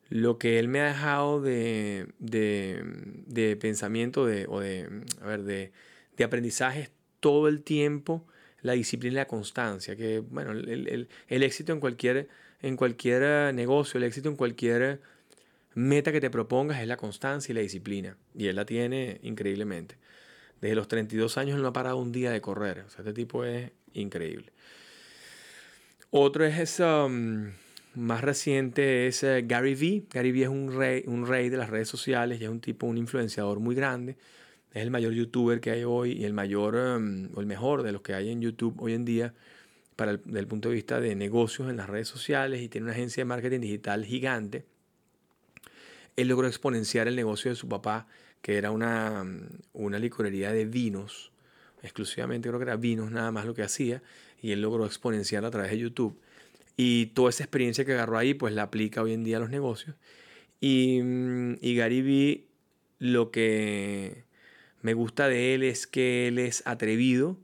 lo 0.09 0.39
que 0.39 0.59
él 0.59 0.69
me 0.69 0.81
ha 0.81 0.87
dejado 0.87 1.41
de, 1.41 2.09
de, 2.19 2.83
de 3.27 3.57
pensamiento 3.57 4.27
de, 4.27 4.47
o 4.49 4.61
de, 4.61 4.89
a 5.21 5.27
ver, 5.27 5.43
de, 5.43 5.73
de 6.17 6.25
aprendizaje 6.25 6.91
todo 7.21 7.49
el 7.49 7.63
tiempo 7.63 8.27
la 8.63 8.73
disciplina 8.73 9.13
y 9.13 9.17
la 9.17 9.29
constancia, 9.29 9.95
que 9.95 10.19
bueno, 10.19 10.51
el, 10.51 10.69
el, 10.69 11.09
el 11.29 11.43
éxito 11.45 11.73
en 11.73 11.81
cualquier 11.81 12.29
en 12.61 12.77
cualquier 12.77 13.23
eh, 13.25 13.53
negocio, 13.53 13.99
el 13.99 14.05
éxito 14.05 14.29
en 14.29 14.37
cualquier 14.37 15.01
meta 15.75 16.13
que 16.13 16.21
te 16.21 16.31
propongas 16.31 16.81
es 16.81 16.89
la 16.89 16.97
constancia 16.97 17.53
y 17.53 17.55
la 17.55 17.61
disciplina. 17.61 18.17
Y 18.35 18.47
él 18.49 18.57
la 18.57 18.65
tiene 18.65 19.21
increíblemente. 19.23 19.97
Desde 20.61 20.75
los 20.75 20.89
32 20.89 21.39
años 21.39 21.57
él 21.57 21.63
no 21.63 21.69
ha 21.69 21.73
parado 21.73 21.99
un 21.99 22.11
día 22.11 22.31
de 22.33 22.41
correr. 22.41 22.81
O 22.81 22.91
sea, 22.91 23.01
este 23.01 23.13
tipo 23.13 23.45
es 23.45 23.71
increíble. 23.93 24.53
Otro 26.11 26.47
es 26.47 26.59
ese, 26.59 26.85
um, 26.85 27.51
más 27.95 28.23
reciente, 28.23 29.09
es 29.09 29.23
eh, 29.23 29.45
Gary 29.47 29.75
Vee. 29.75 30.07
Gary 30.11 30.33
Vee 30.33 30.45
es 30.45 30.49
un 30.49 30.75
rey, 30.75 31.05
un 31.07 31.27
rey 31.27 31.51
de 31.51 31.59
las 31.59 31.69
redes 31.69 31.89
sociales 31.89 32.41
y 32.41 32.45
es 32.45 32.51
un 32.51 32.61
tipo, 32.61 32.87
un 32.87 32.97
influenciador 32.97 33.61
muy 33.61 33.75
grande. 33.75 34.17
Es 34.73 34.83
el 34.83 34.91
mayor 34.91 35.13
youtuber 35.13 35.61
que 35.61 35.71
hay 35.71 35.85
hoy 35.85 36.13
y 36.13 36.25
el 36.25 36.33
mayor 36.33 36.77
um, 36.77 37.29
o 37.35 37.41
el 37.41 37.47
mejor 37.47 37.83
de 37.83 37.93
los 37.93 38.01
que 38.01 38.15
hay 38.15 38.31
en 38.31 38.41
YouTube 38.41 38.81
hoy 38.81 38.95
en 38.95 39.05
día 39.05 39.35
para 39.97 40.13
el, 40.13 40.23
desde 40.25 40.39
el 40.41 40.47
punto 40.47 40.71
de 40.71 40.77
vista 40.77 40.99
de 40.99 41.15
negocios 41.15 41.69
en 41.69 41.77
las 41.77 41.91
redes 41.91 42.09
sociales 42.09 42.63
y 42.63 42.71
tiene 42.71 42.87
una 42.87 42.95
agencia 42.95 43.21
de 43.21 43.27
marketing 43.27 43.61
digital 43.61 44.05
gigante. 44.07 44.65
Él 46.17 46.29
logró 46.29 46.49
exponenciar 46.49 47.07
el 47.07 47.17
negocio 47.17 47.51
de 47.51 47.55
su 47.55 47.69
papá, 47.69 48.07
que 48.41 48.57
era 48.57 48.71
una, 48.71 49.27
una 49.75 49.99
licorería 49.99 50.53
de 50.53 50.65
vinos, 50.65 51.33
exclusivamente 51.83 52.49
creo 52.49 52.59
que 52.59 52.65
era 52.65 52.77
vinos 52.77 53.11
nada 53.11 53.31
más 53.31 53.45
lo 53.45 53.55
que 53.55 53.63
hacía, 53.63 54.03
y 54.41 54.53
él 54.53 54.63
logró 54.63 54.87
exponenciar 54.87 55.45
a 55.45 55.51
través 55.51 55.71
de 55.71 55.79
YouTube. 55.79 56.19
Y 56.77 57.07
toda 57.07 57.31
esa 57.31 57.43
experiencia 57.43 57.85
que 57.85 57.93
agarró 57.93 58.19
ahí, 58.19 58.35
pues 58.35 58.55
la 58.55 58.63
aplica 58.65 59.03
hoy 59.03 59.13
en 59.13 59.25
día 59.25 59.39
a 59.39 59.41
los 59.41 59.51
negocios. 59.51 59.97
Y, 60.61 61.01
y 61.61 61.75
Gary 61.75 62.03
Vee, 62.03 62.47
lo 62.99 63.31
que 63.31 64.25
me 64.83 64.95
gusta 64.95 65.29
de 65.29 65.55
él 65.55 65.63
es 65.63 65.87
que 65.87 66.29
él 66.29 66.39
es 66.39 66.63
atrevido, 66.67 67.37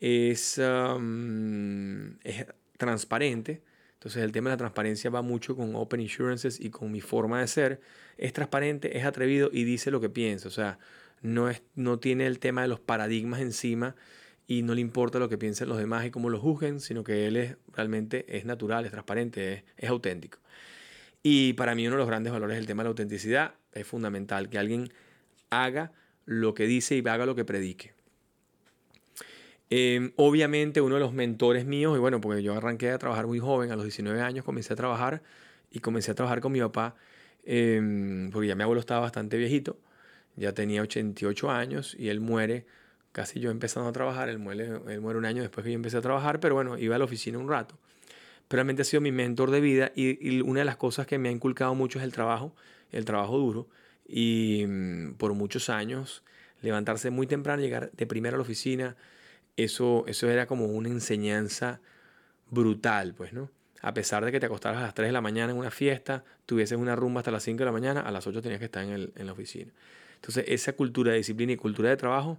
es, 0.00 0.58
es 0.58 2.46
transparente. 2.76 3.62
Entonces 3.94 4.22
el 4.22 4.32
tema 4.32 4.50
de 4.50 4.54
la 4.54 4.58
transparencia 4.58 5.10
va 5.10 5.22
mucho 5.22 5.54
con 5.56 5.74
Open 5.76 6.00
Insurances 6.00 6.60
y 6.60 6.70
con 6.70 6.90
mi 6.90 7.00
forma 7.00 7.40
de 7.40 7.46
ser. 7.46 7.80
Es 8.18 8.32
transparente, 8.32 8.96
es 8.98 9.04
atrevido 9.04 9.50
y 9.52 9.64
dice 9.64 9.90
lo 9.90 10.00
que 10.00 10.08
piensa. 10.08 10.48
O 10.48 10.50
sea, 10.52 10.78
no, 11.20 11.48
es, 11.48 11.62
no 11.74 11.98
tiene 11.98 12.26
el 12.26 12.38
tema 12.38 12.62
de 12.62 12.68
los 12.68 12.80
paradigmas 12.80 13.40
encima 13.40 13.94
y 14.46 14.62
no 14.62 14.74
le 14.74 14.80
importa 14.80 15.18
lo 15.18 15.28
que 15.28 15.38
piensen 15.38 15.68
los 15.68 15.78
demás 15.78 16.04
y 16.04 16.10
cómo 16.10 16.30
lo 16.30 16.38
juzguen, 16.40 16.80
sino 16.80 17.04
que 17.04 17.26
él 17.26 17.36
es 17.36 17.56
realmente 17.72 18.24
es 18.36 18.44
natural, 18.44 18.84
es 18.84 18.90
transparente, 18.90 19.52
es, 19.52 19.64
es 19.76 19.90
auténtico. 19.90 20.38
Y 21.22 21.52
para 21.54 21.74
mí 21.74 21.86
uno 21.86 21.96
de 21.96 22.00
los 22.00 22.08
grandes 22.08 22.32
valores 22.32 22.56
es 22.56 22.60
el 22.60 22.66
tema 22.66 22.82
de 22.82 22.86
la 22.86 22.90
autenticidad. 22.90 23.54
Es 23.72 23.86
fundamental 23.86 24.48
que 24.48 24.58
alguien 24.58 24.92
haga 25.50 25.92
lo 26.24 26.54
que 26.54 26.66
dice 26.66 26.96
y 26.96 27.08
haga 27.08 27.26
lo 27.26 27.34
que 27.34 27.44
predique. 27.44 27.92
Em, 29.74 30.12
obviamente 30.16 30.82
uno 30.82 30.96
de 30.96 31.00
los 31.00 31.14
mentores 31.14 31.64
míos, 31.64 31.96
y 31.96 31.98
bueno, 31.98 32.20
porque 32.20 32.42
yo 32.42 32.54
arranqué 32.54 32.90
a 32.90 32.98
trabajar 32.98 33.26
muy 33.26 33.38
joven, 33.38 33.70
a 33.70 33.76
los 33.76 33.84
19 33.84 34.20
años 34.20 34.44
comencé 34.44 34.74
a 34.74 34.76
trabajar 34.76 35.22
y 35.70 35.80
comencé 35.80 36.10
a 36.10 36.14
trabajar 36.14 36.40
con 36.42 36.52
mi 36.52 36.60
papá, 36.60 36.94
em, 37.44 38.30
porque 38.30 38.48
ya 38.48 38.54
mi 38.54 38.64
abuelo 38.64 38.80
estaba 38.80 39.00
bastante 39.00 39.38
viejito, 39.38 39.78
ya 40.36 40.52
tenía 40.52 40.82
88 40.82 41.50
años 41.50 41.96
y 41.98 42.10
él 42.10 42.20
muere 42.20 42.66
casi 43.12 43.40
yo 43.40 43.50
empezando 43.50 43.88
a 43.88 43.92
trabajar, 43.92 44.28
él 44.28 44.38
muere, 44.38 44.80
él 44.88 45.00
muere 45.00 45.18
un 45.18 45.26
año 45.26 45.42
después 45.42 45.64
que 45.64 45.70
yo 45.70 45.76
empecé 45.76 45.98
a 45.98 46.00
trabajar, 46.00 46.40
pero 46.40 46.54
bueno, 46.54 46.78
iba 46.78 46.96
a 46.96 46.98
la 46.98 47.04
oficina 47.04 47.38
un 47.38 47.48
rato. 47.48 47.78
Pero 48.48 48.58
realmente 48.58 48.82
ha 48.82 48.84
sido 48.84 49.00
mi 49.00 49.12
mentor 49.12 49.50
de 49.50 49.60
vida 49.60 49.92
y, 49.94 50.40
una 50.40 50.60
de 50.60 50.64
las 50.64 50.76
cosas 50.76 51.06
que 51.06 51.18
me 51.18 51.28
ha 51.28 51.32
inculcado 51.32 51.74
mucho 51.74 51.98
es 51.98 52.04
el 52.04 52.12
trabajo, 52.12 52.54
el 52.90 53.04
trabajo 53.04 53.38
duro. 53.38 53.68
Y 54.06 54.64
mm, 54.66 55.14
por 55.14 55.34
muchos 55.34 55.70
años, 55.70 56.22
levantarse 56.60 57.10
muy 57.10 57.26
temprano, 57.26 57.62
llegar 57.62 57.92
de 57.92 58.06
primera 58.06 58.34
a 58.34 58.38
la 58.38 58.42
oficina, 58.42 58.96
eso, 59.56 60.04
eso 60.06 60.28
era 60.30 60.46
como 60.46 60.66
una 60.66 60.88
enseñanza 60.88 61.80
brutal, 62.50 63.14
pues, 63.14 63.32
¿no? 63.32 63.50
A 63.80 63.94
pesar 63.94 64.24
de 64.24 64.30
que 64.30 64.38
te 64.38 64.46
acostaras 64.46 64.78
a 64.78 64.82
las 64.82 64.94
3 64.94 65.08
de 65.08 65.12
la 65.12 65.20
mañana 65.20 65.52
en 65.52 65.58
una 65.58 65.70
fiesta, 65.70 66.24
tuvieses 66.46 66.78
una 66.78 66.94
rumba 66.94 67.20
hasta 67.20 67.30
las 67.30 67.42
5 67.42 67.58
de 67.58 67.64
la 67.64 67.72
mañana, 67.72 68.00
a 68.00 68.10
las 68.10 68.26
8 68.26 68.40
tenías 68.40 68.58
que 68.58 68.66
estar 68.66 68.84
en, 68.84 68.90
el, 68.90 69.12
en 69.16 69.26
la 69.26 69.32
oficina. 69.32 69.72
Entonces, 70.16 70.44
esa 70.46 70.74
cultura 70.74 71.10
de 71.10 71.18
disciplina 71.18 71.52
y 71.52 71.56
cultura 71.56 71.88
de 71.88 71.96
trabajo, 71.96 72.38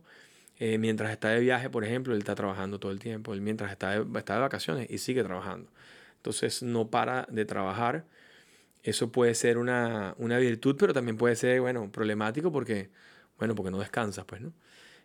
eh, 0.60 0.78
mientras 0.78 1.12
está 1.12 1.30
de 1.30 1.40
viaje, 1.40 1.70
por 1.70 1.84
ejemplo, 1.84 2.14
él 2.14 2.20
está 2.20 2.36
trabajando 2.36 2.80
todo 2.80 2.92
el 2.92 3.00
tiempo, 3.00 3.34
él 3.34 3.42
mientras 3.42 3.72
está 3.72 3.92
de, 3.92 4.20
está 4.20 4.36
de 4.36 4.40
vacaciones 4.42 4.90
y 4.90 4.98
sigue 5.00 5.24
trabajando. 5.24 5.70
Entonces, 6.18 6.64
no 6.64 6.90
para 6.90 7.28
de 7.30 7.46
trabajar. 7.46 8.06
Eso 8.84 9.12
puede 9.12 9.36
ser 9.36 9.58
una, 9.58 10.16
una 10.18 10.38
virtud, 10.38 10.76
pero 10.78 10.94
también 10.94 11.18
puede 11.18 11.36
ser, 11.36 11.62
bueno, 11.62 11.92
problemático 11.92 12.52
porque, 12.52 12.90
bueno, 13.38 13.56
porque 13.56 13.72
no 13.72 13.80
descansas, 13.80 14.26
pues, 14.26 14.42
¿no? 14.42 14.54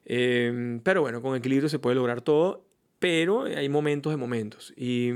Em, 0.04 0.80
pero 0.80 1.02
bueno, 1.02 1.20
con 1.22 1.36
equilibrio 1.36 1.68
se 1.68 1.78
puede 1.78 1.96
lograr 1.96 2.22
todo, 2.22 2.64
pero 2.98 3.44
hay 3.44 3.68
momentos 3.68 4.12
de 4.12 4.16
momentos. 4.16 4.72
Y, 4.76 5.10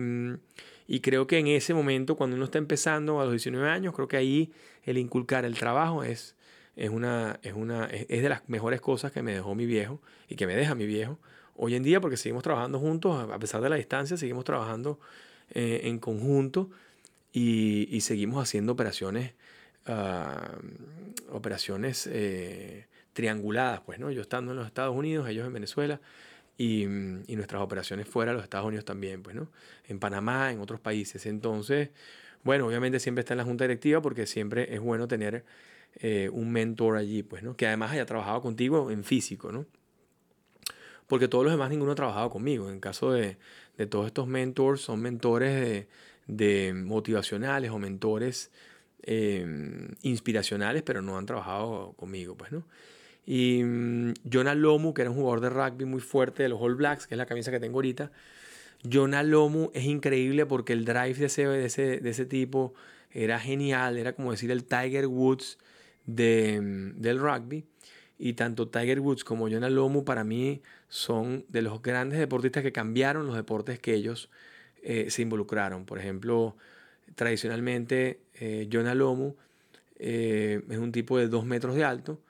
y, 0.87 1.01
creo 1.01 1.27
que 1.27 1.39
en 1.39 1.49
ese 1.49 1.75
momento, 1.75 2.17
cuando 2.17 2.37
uno 2.37 2.45
está 2.45 2.59
empezando 2.59 3.21
a 3.21 3.25
los 3.25 3.33
19 3.33 3.69
años, 3.69 3.95
creo 3.95 4.09
que 4.09 4.17
ahí 4.17 4.53
el 4.85 4.99
inculcar 4.99 5.45
el 5.45 5.57
trabajo 5.59 6.05
es, 6.05 6.37
es, 6.77 6.91
una, 6.91 7.39
es, 7.43 7.53
una, 7.53 7.87
es, 7.87 8.09
de 8.09 8.29
las 8.29 8.49
mejores 8.49 8.81
cosas 8.81 9.13
que 9.13 9.23
me 9.23 9.33
dejó 9.33 9.55
mi 9.55 9.67
viejo 9.67 10.01
y 10.29 10.37
que 10.37 10.47
me 10.47 10.55
deja 10.55 10.75
mi 10.75 10.87
viejo. 10.87 11.19
Hoy 11.55 11.75
en 11.75 11.83
día, 11.83 12.01
porque 12.01 12.17
seguimos 12.17 12.43
trabajando 12.43 12.79
juntos, 12.79 13.31
a 13.31 13.39
pesar 13.39 13.61
de 13.61 13.69
la 13.69 13.77
distancia, 13.77 14.17
seguimos 14.17 14.45
trabajando 14.45 14.99
eh, 15.51 15.83
en 15.85 15.99
conjunto 15.99 16.71
y, 17.33 17.89
y, 17.95 18.01
seguimos 18.01 18.43
haciendo 18.43 18.73
operaciones, 18.73 19.35
uh, 19.87 21.35
operaciones 21.35 22.09
eh, 22.11 22.87
trianguladas, 23.13 23.81
pues, 23.81 23.99
¿no? 23.99 24.11
Yo 24.11 24.23
estando 24.23 24.53
en 24.53 24.59
los 24.59 24.67
Estados 24.67 24.97
Unidos, 24.97 25.29
ellos 25.29 25.47
en 25.47 25.53
Venezuela 25.53 26.01
y, 26.57 26.85
y, 26.85 27.37
nuestras 27.37 27.63
operaciones 27.63 28.09
fuera 28.09 28.33
de 28.33 28.37
los 28.37 28.45
Estados 28.45 28.67
Unidos 28.67 28.85
también, 28.85 29.23
pues, 29.23 29.37
¿no? 29.37 29.51
En 29.89 29.99
Panamá, 29.99 30.53
en 30.53 30.61
otros 30.61 30.81
países. 30.81 31.27
Entonces, 31.27 31.91
bueno, 32.45 32.67
obviamente 32.67 32.99
siempre 32.99 33.21
está 33.21 33.35
en 33.35 33.39
la 33.39 33.45
junta 33.45 33.65
directiva 33.65 34.01
porque 34.01 34.27
siempre 34.27 34.75
es 34.75 34.81
bueno 34.81 35.07
tener 35.07 35.45
eh, 35.97 36.29
un 36.33 36.51
mentor 36.53 36.97
allí, 36.97 37.23
pues, 37.23 37.43
¿no? 37.43 37.57
Que 37.57 37.67
además 37.67 37.93
haya 37.93 38.07
trabajado 38.07 38.41
contigo 38.43 38.91
en 38.91 39.05
físico, 39.05 39.53
¿no? 39.53 39.67
Porque 41.07 41.29
todos 41.29 41.45
los 41.45 41.53
demás 41.53 41.71
ninguno 41.71 41.93
ha 41.93 41.97
trabajado 41.97 42.31
conmigo. 42.31 42.71
En 42.71 42.81
caso 42.81 43.13
de, 43.13 43.37
de 43.77 43.87
todos 43.87 44.07
estos 44.07 44.27
mentors, 44.27 44.81
son 44.81 45.01
mentores 45.01 45.55
de, 45.55 45.89
de 46.27 46.73
motivacionales 46.73 47.71
o 47.71 47.79
mentores 47.79 48.51
eh, 49.03 49.91
inspiracionales, 50.03 50.83
pero 50.83 51.03
no 51.03 51.19
han 51.19 51.27
trabajado 51.27 51.93
conmigo, 51.97 52.37
pues, 52.37 52.53
¿no? 52.53 52.65
Y 53.25 53.63
um, 53.63 54.15
Jonah 54.31 54.55
Lomu, 54.55 54.95
que 54.95 55.03
era 55.03 55.11
un 55.11 55.17
jugador 55.17 55.41
de 55.41 55.51
rugby 55.51 55.85
muy 55.85 56.01
fuerte 56.01 56.43
de 56.43 56.49
los 56.49 56.61
All 56.61 56.75
Blacks, 56.75 57.07
que 57.07 57.15
es 57.15 57.19
la 57.19 57.27
camisa 57.27 57.51
que 57.51 57.61
tengo 57.61 57.79
ahorita. 57.79 58.11
Jonah 58.91 59.23
Lomu 59.23 59.71
es 59.75 59.85
increíble 59.85 60.47
porque 60.47 60.73
el 60.73 60.85
drive 60.85 61.15
de 61.15 61.27
ese, 61.27 61.47
de 61.47 61.65
ese, 61.67 62.01
de 62.01 62.11
ese 62.11 62.27
tipo 62.27 62.75
era 63.11 63.39
genial, 63.39 63.97
era 63.97 64.15
como 64.15 64.33
decir 64.33 64.51
el 64.51 64.65
Tiger 64.65 65.07
Woods 65.07 65.59
de, 66.07 66.93
del 66.97 67.19
rugby. 67.19 67.65
Y 68.19 68.35
tanto 68.35 68.69
Tiger 68.69 69.01
Woods 69.01 69.25
como 69.25 69.49
Jonah 69.49 69.71
Lomu 69.71 70.05
para 70.05 70.23
mí 70.23 70.63
son 70.89 71.45
de 71.49 71.63
los 71.63 71.83
grandes 71.83 72.19
deportistas 72.19 72.63
que 72.63 72.71
cambiaron 72.71 73.27
los 73.27 73.35
deportes 73.35 73.81
que 73.81 73.95
ellos 73.95 74.31
eh, 74.83 75.11
se 75.11 75.23
involucraron. 75.23 75.85
Por 75.87 75.99
ejemplo, 75.99 76.57
tradicionalmente 77.15 78.21
eh, 78.35 78.69
Jonah 78.71 78.95
Lomu 78.95 79.35
eh, 79.97 80.63
es 80.69 80.79
un 80.79 80.93
tipo 80.93 81.19
de 81.19 81.29
2 81.29 81.45
metros 81.47 81.75
de 81.75 81.85
alto 81.85 82.21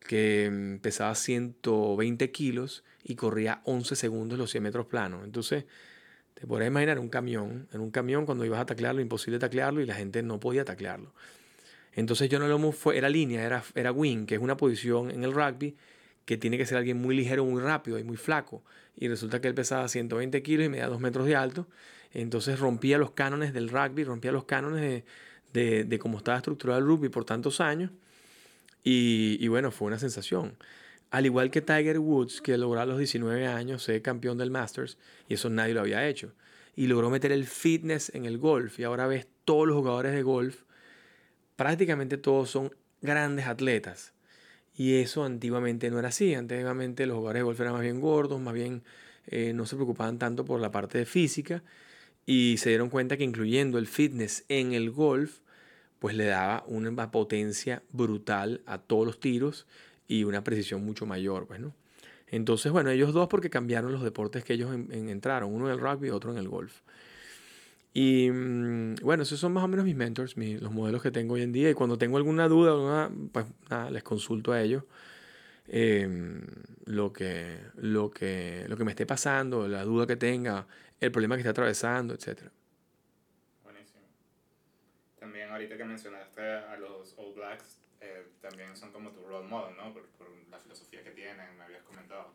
que 0.00 0.50
mm, 0.50 0.78
pesaba 0.78 1.14
120 1.14 2.30
kilos 2.30 2.84
y 3.02 3.14
corría 3.16 3.60
11 3.64 3.96
segundos 3.96 4.38
los 4.38 4.50
100 4.50 4.62
metros 4.62 4.86
planos. 4.86 5.24
Entonces, 5.24 5.64
te 6.34 6.46
podrás 6.46 6.68
imaginar 6.68 6.98
un 6.98 7.08
camión. 7.08 7.68
En 7.72 7.80
un 7.80 7.90
camión, 7.90 8.26
cuando 8.26 8.44
ibas 8.44 8.60
a 8.60 8.66
taclearlo, 8.66 9.00
imposible 9.00 9.38
taclearlo 9.38 9.80
y 9.80 9.86
la 9.86 9.94
gente 9.94 10.22
no 10.22 10.40
podía 10.40 10.64
taclearlo. 10.64 11.12
Entonces, 11.96 12.28
Jonah 12.30 12.48
Lomu 12.48 12.72
fue, 12.72 12.98
era 12.98 13.08
línea, 13.08 13.42
era, 13.44 13.62
era 13.74 13.92
wing, 13.92 14.26
que 14.26 14.34
es 14.34 14.40
una 14.40 14.56
posición 14.56 15.10
en 15.10 15.24
el 15.24 15.32
rugby 15.32 15.76
que 16.24 16.36
tiene 16.36 16.56
que 16.56 16.66
ser 16.66 16.78
alguien 16.78 17.00
muy 17.00 17.14
ligero, 17.14 17.44
muy 17.44 17.60
rápido 17.60 17.98
y 17.98 18.04
muy 18.04 18.16
flaco. 18.16 18.62
Y 18.96 19.08
resulta 19.08 19.40
que 19.40 19.48
él 19.48 19.54
pesaba 19.54 19.88
120 19.88 20.42
kilos 20.42 20.66
y 20.66 20.68
medía 20.68 20.88
2 20.88 21.00
metros 21.00 21.26
de 21.26 21.36
alto. 21.36 21.66
Entonces 22.12 22.58
rompía 22.60 22.98
los 22.98 23.10
cánones 23.10 23.52
del 23.52 23.68
rugby, 23.68 24.04
rompía 24.04 24.32
los 24.32 24.44
cánones 24.44 25.04
de, 25.52 25.84
de, 25.84 25.98
cómo 25.98 26.18
estaba 26.18 26.38
estructurado 26.38 26.78
el 26.78 26.86
rugby 26.86 27.08
por 27.08 27.24
tantos 27.24 27.60
años. 27.60 27.90
Y, 28.82 29.36
y, 29.40 29.48
bueno, 29.48 29.70
fue 29.70 29.88
una 29.88 29.98
sensación. 29.98 30.56
Al 31.10 31.26
igual 31.26 31.50
que 31.50 31.60
Tiger 31.60 31.98
Woods, 31.98 32.40
que 32.40 32.56
logró 32.56 32.80
a 32.80 32.86
los 32.86 32.98
19 32.98 33.46
años 33.46 33.82
ser 33.82 34.00
campeón 34.02 34.38
del 34.38 34.50
Masters, 34.50 34.98
y 35.28 35.34
eso 35.34 35.48
nadie 35.50 35.74
lo 35.74 35.80
había 35.80 36.06
hecho. 36.06 36.32
Y 36.76 36.86
logró 36.86 37.10
meter 37.10 37.32
el 37.32 37.46
fitness 37.46 38.12
en 38.14 38.24
el 38.24 38.38
golf. 38.38 38.78
Y 38.78 38.84
ahora 38.84 39.06
ves 39.06 39.26
todos 39.44 39.66
los 39.66 39.76
jugadores 39.76 40.12
de 40.12 40.22
golf, 40.22 40.62
prácticamente 41.56 42.18
todos 42.18 42.50
son 42.50 42.74
grandes 43.00 43.46
atletas. 43.46 44.12
Y 44.76 44.96
eso 44.96 45.24
antiguamente 45.24 45.90
no 45.90 45.98
era 45.98 46.08
así. 46.08 46.34
Antiguamente 46.34 47.06
los 47.06 47.16
jugadores 47.16 47.40
de 47.40 47.44
golf 47.44 47.60
eran 47.60 47.72
más 47.74 47.82
bien 47.82 48.00
gordos, 48.00 48.40
más 48.40 48.54
bien 48.54 48.82
eh, 49.26 49.52
no 49.54 49.66
se 49.66 49.76
preocupaban 49.76 50.18
tanto 50.18 50.44
por 50.44 50.60
la 50.60 50.70
parte 50.70 50.98
de 50.98 51.06
física 51.06 51.62
y 52.26 52.56
se 52.58 52.70
dieron 52.70 52.90
cuenta 52.90 53.16
que 53.16 53.24
incluyendo 53.24 53.78
el 53.78 53.86
fitness 53.86 54.44
en 54.48 54.72
el 54.72 54.90
golf, 54.90 55.40
pues 55.98 56.14
le 56.16 56.26
daba 56.26 56.64
una 56.66 57.10
potencia 57.10 57.82
brutal 57.92 58.62
a 58.66 58.78
todos 58.78 59.06
los 59.06 59.20
tiros 59.20 59.66
y 60.08 60.24
una 60.24 60.44
precisión 60.44 60.84
mucho 60.84 61.06
mayor, 61.06 61.46
pues, 61.46 61.60
¿no? 61.60 61.74
Entonces, 62.28 62.72
bueno, 62.72 62.90
ellos 62.90 63.12
dos 63.12 63.28
porque 63.28 63.50
cambiaron 63.50 63.92
los 63.92 64.02
deportes 64.02 64.44
que 64.44 64.54
ellos 64.54 64.74
entraron, 64.90 65.52
uno 65.52 65.66
en 65.66 65.74
el 65.74 65.80
rugby 65.80 66.08
y 66.08 66.10
otro 66.10 66.32
en 66.32 66.38
el 66.38 66.48
golf. 66.48 66.80
Y 67.96 68.28
mm, 68.28 68.96
bueno, 69.02 69.22
esos 69.22 69.38
son 69.38 69.52
más 69.52 69.62
o 69.62 69.68
menos 69.68 69.84
mis 69.84 69.94
mentors, 69.94 70.36
los 70.36 70.72
modelos 70.72 71.00
que 71.00 71.12
tengo 71.12 71.34
hoy 71.34 71.42
en 71.42 71.52
día. 71.52 71.70
Y 71.70 71.74
cuando 71.74 71.96
tengo 71.96 72.16
alguna 72.16 72.48
duda, 72.48 73.08
pues 73.32 73.46
nada, 73.70 73.88
les 73.90 74.02
consulto 74.02 74.52
a 74.52 74.60
ellos 74.60 74.82
em, 75.68 76.44
lo, 76.86 77.12
que, 77.12 77.56
lo, 77.76 78.10
que, 78.10 78.66
lo 78.68 78.76
que 78.76 78.84
me 78.84 78.90
esté 78.90 79.06
pasando, 79.06 79.68
la 79.68 79.84
duda 79.84 80.08
que 80.08 80.16
tenga, 80.16 80.66
el 81.00 81.12
problema 81.12 81.36
que 81.36 81.42
esté 81.42 81.50
atravesando, 81.50 82.14
etc. 82.14 82.50
Buenísimo. 83.62 84.02
También 85.20 85.50
ahorita 85.50 85.76
que 85.76 85.84
mencionaste 85.84 86.42
a 86.42 86.76
los 86.76 87.14
All 87.16 87.32
Blacks, 87.32 87.78
eh, 88.00 88.26
también 88.40 88.76
son 88.76 88.90
como 88.90 89.10
tu 89.10 89.22
role 89.22 89.46
model, 89.46 89.76
¿no? 89.76 89.94
Por, 89.94 90.02
por 90.18 90.26
la 90.50 90.58
filosofía 90.58 91.04
que 91.04 91.12
tienen, 91.12 91.56
me 91.56 91.62
habías 91.62 91.84
comentado. 91.84 92.32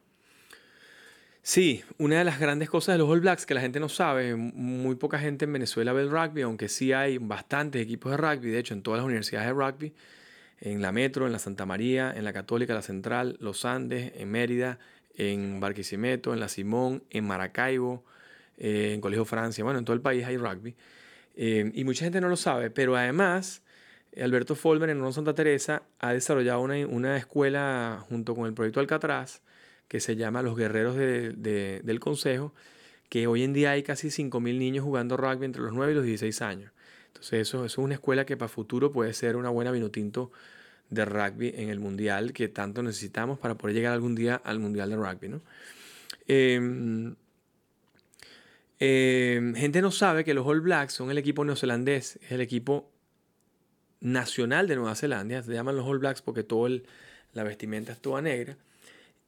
Sí, 1.50 1.84
una 1.98 2.20
de 2.20 2.26
las 2.26 2.40
grandes 2.40 2.70
cosas 2.70 2.94
de 2.94 3.00
los 3.00 3.10
All 3.10 3.22
Blacks 3.22 3.48
que 3.48 3.56
la 3.56 3.62
gente 3.62 3.80
no 3.80 3.90
sabe, 3.90 4.36
muy 4.36 4.94
poca 4.98 5.18
gente 5.18 5.46
en 5.46 5.54
Venezuela 5.54 5.94
ve 5.94 6.04
el 6.04 6.12
rugby, 6.12 6.44
aunque 6.44 6.70
sí 6.70 6.94
hay 6.94 7.18
bastantes 7.18 7.82
equipos 7.82 8.12
de 8.12 8.18
rugby, 8.18 8.52
de 8.52 8.60
hecho 8.60 8.76
en 8.76 8.84
todas 8.84 9.00
las 9.00 9.06
universidades 9.08 9.48
de 9.48 9.54
rugby, 9.54 9.92
en 10.60 10.84
la 10.84 10.92
Metro, 10.92 11.26
en 11.26 11.32
la 11.32 11.40
Santa 11.40 11.66
María, 11.66 12.14
en 12.16 12.24
la 12.24 12.34
Católica, 12.34 12.76
la 12.76 12.84
Central, 12.84 13.36
los 13.40 13.66
Andes, 13.66 14.14
en 14.16 14.30
Mérida, 14.30 14.78
en 15.16 15.60
Barquisimeto, 15.60 16.36
en 16.36 16.40
la 16.40 16.50
Simón, 16.50 17.02
en 17.10 17.26
Maracaibo, 17.26 18.06
eh, 18.60 18.92
en 18.94 19.02
Colegio 19.02 19.26
Francia, 19.26 19.64
bueno, 19.64 19.80
en 19.80 19.86
todo 19.86 19.96
el 19.96 20.02
país 20.02 20.26
hay 20.26 20.38
rugby. 20.38 20.76
Eh, 21.36 21.72
y 21.74 21.84
mucha 21.84 22.06
gente 22.06 22.22
no 22.22 22.30
lo 22.30 22.38
sabe, 22.38 22.70
pero 22.70 22.96
además 22.96 23.64
Alberto 24.22 24.54
Folmer 24.54 24.92
en 24.92 25.00
Ron 25.00 25.14
Santa 25.14 25.34
Teresa 25.34 25.82
ha 25.98 26.14
desarrollado 26.14 26.62
una, 26.62 26.76
una 26.86 27.18
escuela 27.18 28.06
junto 28.08 28.36
con 28.36 28.46
el 28.46 28.54
proyecto 28.54 28.82
Alcatraz, 28.82 29.42
que 29.90 30.00
se 30.00 30.16
llama 30.16 30.42
Los 30.42 30.56
Guerreros 30.56 30.96
del 30.96 32.00
Consejo, 32.00 32.54
que 33.10 33.28
hoy 33.28 33.44
en 33.44 33.54
día 33.54 33.72
hay 33.72 33.84
casi 33.84 34.08
5.000 34.10 34.58
niños 34.58 34.86
jugando 34.86 35.18
rugby 35.18 35.46
entre 35.46 35.64
los 35.64 35.74
9 35.74 35.92
y 35.92 35.96
los 35.96 36.06
16 36.06 36.42
años. 36.44 36.72
Entonces 37.08 37.42
eso, 37.42 37.66
es 37.66 37.78
una 37.80 37.96
escuela 37.96 38.24
que 38.24 38.38
para 38.38 38.48
futuro 38.48 38.92
puede 38.92 39.14
ser 39.14 39.36
una 39.36 39.50
buena 39.50 39.72
vinotinto 39.72 40.32
de 40.92 41.06
rugby 41.06 41.54
en 41.56 41.70
el 41.70 41.80
mundial 41.80 42.34
que 42.34 42.48
tanto 42.48 42.84
necesitamos 42.84 43.40
para 43.40 43.56
poder 43.56 43.76
llegar 43.76 43.94
algún 43.94 44.14
día 44.14 44.36
al 44.36 44.60
mundial 44.60 44.92
de 44.92 44.96
rugby. 44.96 45.28
¿no? 45.28 45.42
Em, 46.28 47.16
em, 48.78 49.56
gente 49.56 49.82
no 49.82 49.90
sabe 49.90 50.24
que 50.24 50.36
los 50.36 50.46
All 50.46 50.62
Blacks 50.62 50.94
son 50.94 51.10
el 51.10 51.18
equipo 51.18 51.44
neozelandés, 51.44 52.20
es 52.22 52.32
el 52.32 52.42
equipo 52.42 52.92
nacional 54.02 54.68
de 54.68 54.76
Nueva 54.76 54.96
Zelanda, 54.96 55.42
se 55.42 55.52
llaman 55.52 55.76
los 55.76 55.86
All 55.88 55.98
Blacks 55.98 56.22
porque 56.22 56.44
todo 56.44 56.70
la 57.34 57.44
vestimenta 57.44 57.92
es 57.92 58.00
toda 58.00 58.22
negra 58.22 58.56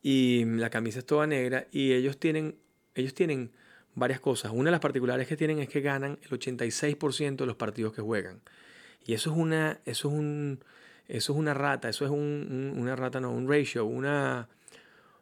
y 0.01 0.45
la 0.45 0.69
camisa 0.69 0.99
es 0.99 1.05
toda 1.05 1.27
negra 1.27 1.67
y 1.71 1.93
ellos 1.93 2.17
tienen, 2.17 2.55
ellos 2.95 3.13
tienen 3.13 3.51
varias 3.95 4.19
cosas. 4.19 4.51
Una 4.53 4.65
de 4.65 4.71
las 4.71 4.79
particulares 4.79 5.27
que 5.27 5.37
tienen 5.37 5.59
es 5.59 5.69
que 5.69 5.81
ganan 5.81 6.17
el 6.23 6.29
86% 6.29 7.35
de 7.35 7.45
los 7.45 7.55
partidos 7.55 7.93
que 7.93 8.01
juegan. 8.01 8.41
Y 9.05 9.13
eso 9.13 9.31
es 9.31 9.37
una, 9.37 9.79
eso 9.85 10.09
es 10.09 10.13
un, 10.13 10.63
eso 11.07 11.33
es 11.33 11.39
una 11.39 11.53
rata, 11.53 11.89
eso 11.89 12.05
es 12.05 12.11
un, 12.11 12.73
una 12.77 12.95
rata, 12.95 13.19
no, 13.19 13.31
un 13.31 13.49
ratio, 13.49 13.85
una, 13.85 14.47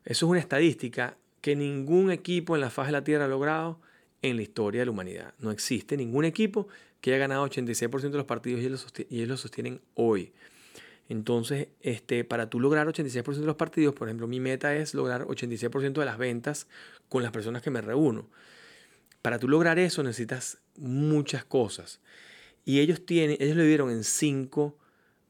eso 0.06 0.26
es 0.26 0.30
una 0.30 0.40
estadística 0.40 1.18
que 1.42 1.56
ningún 1.56 2.12
equipo 2.12 2.56
en 2.56 2.62
la 2.62 2.70
faz 2.70 2.88
de 2.88 2.92
la 2.92 3.04
Tierra 3.04 3.26
ha 3.26 3.28
logrado 3.30 3.80
en 4.22 4.36
la 4.36 4.42
historia 4.42 4.82
de 4.82 4.86
la 4.86 4.92
humanidad. 4.92 5.34
No 5.40 5.52
existe 5.52 5.96
ningún 5.96 6.26
equipo 6.26 6.68
que 7.02 7.12
haya 7.12 7.20
ganado 7.20 7.48
86% 7.48 8.02
de 8.02 8.18
los 8.18 8.26
partidos 8.26 8.62
y 8.62 8.66
ellos, 8.66 9.28
lo 9.28 9.38
sostienen 9.38 9.82
hoy. 9.96 10.34
Entonces, 11.10 11.70
este, 11.82 12.24
para 12.24 12.52
tú 12.52 12.60
lograr 12.60 12.88
86% 12.88 13.40
de 13.40 13.46
los 13.46 13.56
partidos, 13.56 13.96
por 13.96 14.08
ejemplo, 14.08 14.28
mi 14.28 14.40
meta 14.40 14.76
es 14.76 14.94
lograr 14.94 15.26
86% 15.26 15.94
de 15.94 16.06
las 16.06 16.20
ventas 16.20 16.68
con 17.10 17.24
las 17.24 17.32
personas 17.32 17.64
que 17.64 17.72
me 17.72 17.82
reúno. 17.82 18.30
Para 19.24 19.40
tú 19.40 19.48
lograr 19.48 19.80
eso 19.80 20.04
necesitas 20.04 20.60
muchas 20.78 21.44
cosas. 21.44 22.00
Y 22.64 22.80
ellos, 22.80 23.04
tienen, 23.06 23.38
ellos 23.40 23.58
lo 23.58 23.64
dieron 23.64 23.90
en 23.90 24.04
cinco, 24.04 24.78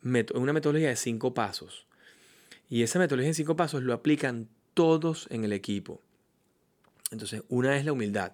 en 0.03 0.27
una 0.33 0.51
metodología 0.51 0.89
de 0.89 0.97
cinco 0.97 1.33
pasos. 1.33 1.87
Y 2.69 2.83
esa 2.83 2.99
metodología 2.99 3.29
de 3.29 3.35
cinco 3.35 3.55
pasos 3.55 3.81
lo 3.81 3.93
aplican 3.93 4.49
todos 4.73 5.27
en 5.31 5.45
el 5.45 5.53
equipo. 5.53 6.01
Entonces, 7.09 7.43
una 7.47 7.77
es 7.77 7.85
la 7.85 7.93
humildad. 7.93 8.33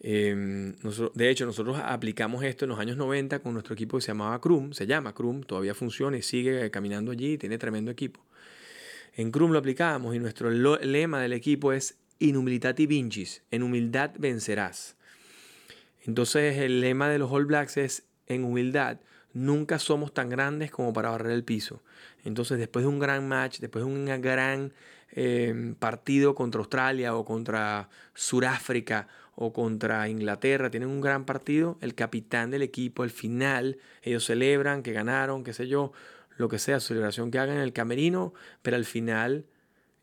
Em, 0.00 0.74
de 1.14 1.30
hecho, 1.30 1.46
nosotros 1.46 1.80
aplicamos 1.82 2.44
esto 2.44 2.64
en 2.64 2.70
los 2.70 2.78
años 2.78 2.96
90 2.96 3.38
con 3.40 3.54
nuestro 3.54 3.74
equipo 3.74 3.96
que 3.96 4.02
se 4.02 4.08
llamaba 4.08 4.40
Crum, 4.40 4.72
se 4.72 4.86
llama 4.86 5.14
Crum, 5.14 5.42
todavía 5.42 5.74
funciona 5.74 6.16
y 6.16 6.22
sigue 6.22 6.70
caminando 6.70 7.12
allí, 7.12 7.38
tiene 7.38 7.58
tremendo 7.58 7.90
equipo. 7.90 8.20
En 9.14 9.30
Crum 9.30 9.52
lo 9.52 9.58
aplicamos 9.58 10.14
y 10.14 10.18
nuestro 10.18 10.50
lema 10.50 11.20
del 11.20 11.32
equipo 11.32 11.72
es 11.72 11.98
In 12.18 12.36
humilitati 12.36 12.86
vincis, 12.86 13.42
en 13.50 13.62
humildad 13.62 14.12
vencerás. 14.18 14.96
Entonces 16.06 16.56
el 16.58 16.80
lema 16.80 17.08
de 17.08 17.18
los 17.18 17.30
All 17.30 17.44
Blacks 17.44 17.76
es 17.76 18.04
en 18.26 18.44
humildad, 18.44 19.00
nunca 19.34 19.78
somos 19.78 20.14
tan 20.14 20.30
grandes 20.30 20.70
como 20.70 20.92
para 20.92 21.10
barrer 21.10 21.32
el 21.32 21.44
piso. 21.44 21.82
Entonces 22.24 22.58
después 22.58 22.84
de 22.84 22.88
un 22.88 22.98
gran 22.98 23.28
match, 23.28 23.58
después 23.58 23.84
de 23.84 23.90
un 23.90 24.04
gran 24.22 24.72
em, 25.10 25.74
partido 25.74 26.34
contra 26.34 26.60
Australia 26.60 27.14
o 27.14 27.24
contra 27.24 27.88
Sudáfrica 28.14 29.08
o 29.36 29.52
contra 29.52 30.08
Inglaterra, 30.08 30.70
tienen 30.70 30.88
un 30.88 31.00
gran 31.00 31.26
partido, 31.26 31.78
el 31.82 31.94
capitán 31.94 32.50
del 32.50 32.62
equipo, 32.62 33.02
al 33.02 33.10
final, 33.10 33.78
ellos 34.02 34.24
celebran 34.24 34.82
que 34.82 34.92
ganaron, 34.92 35.44
qué 35.44 35.52
sé 35.52 35.68
yo, 35.68 35.92
lo 36.38 36.48
que 36.48 36.58
sea, 36.58 36.80
celebración 36.80 37.30
que 37.30 37.38
hagan 37.38 37.56
en 37.56 37.62
el 37.62 37.72
camerino, 37.72 38.32
pero 38.62 38.76
al 38.76 38.86
final 38.86 39.44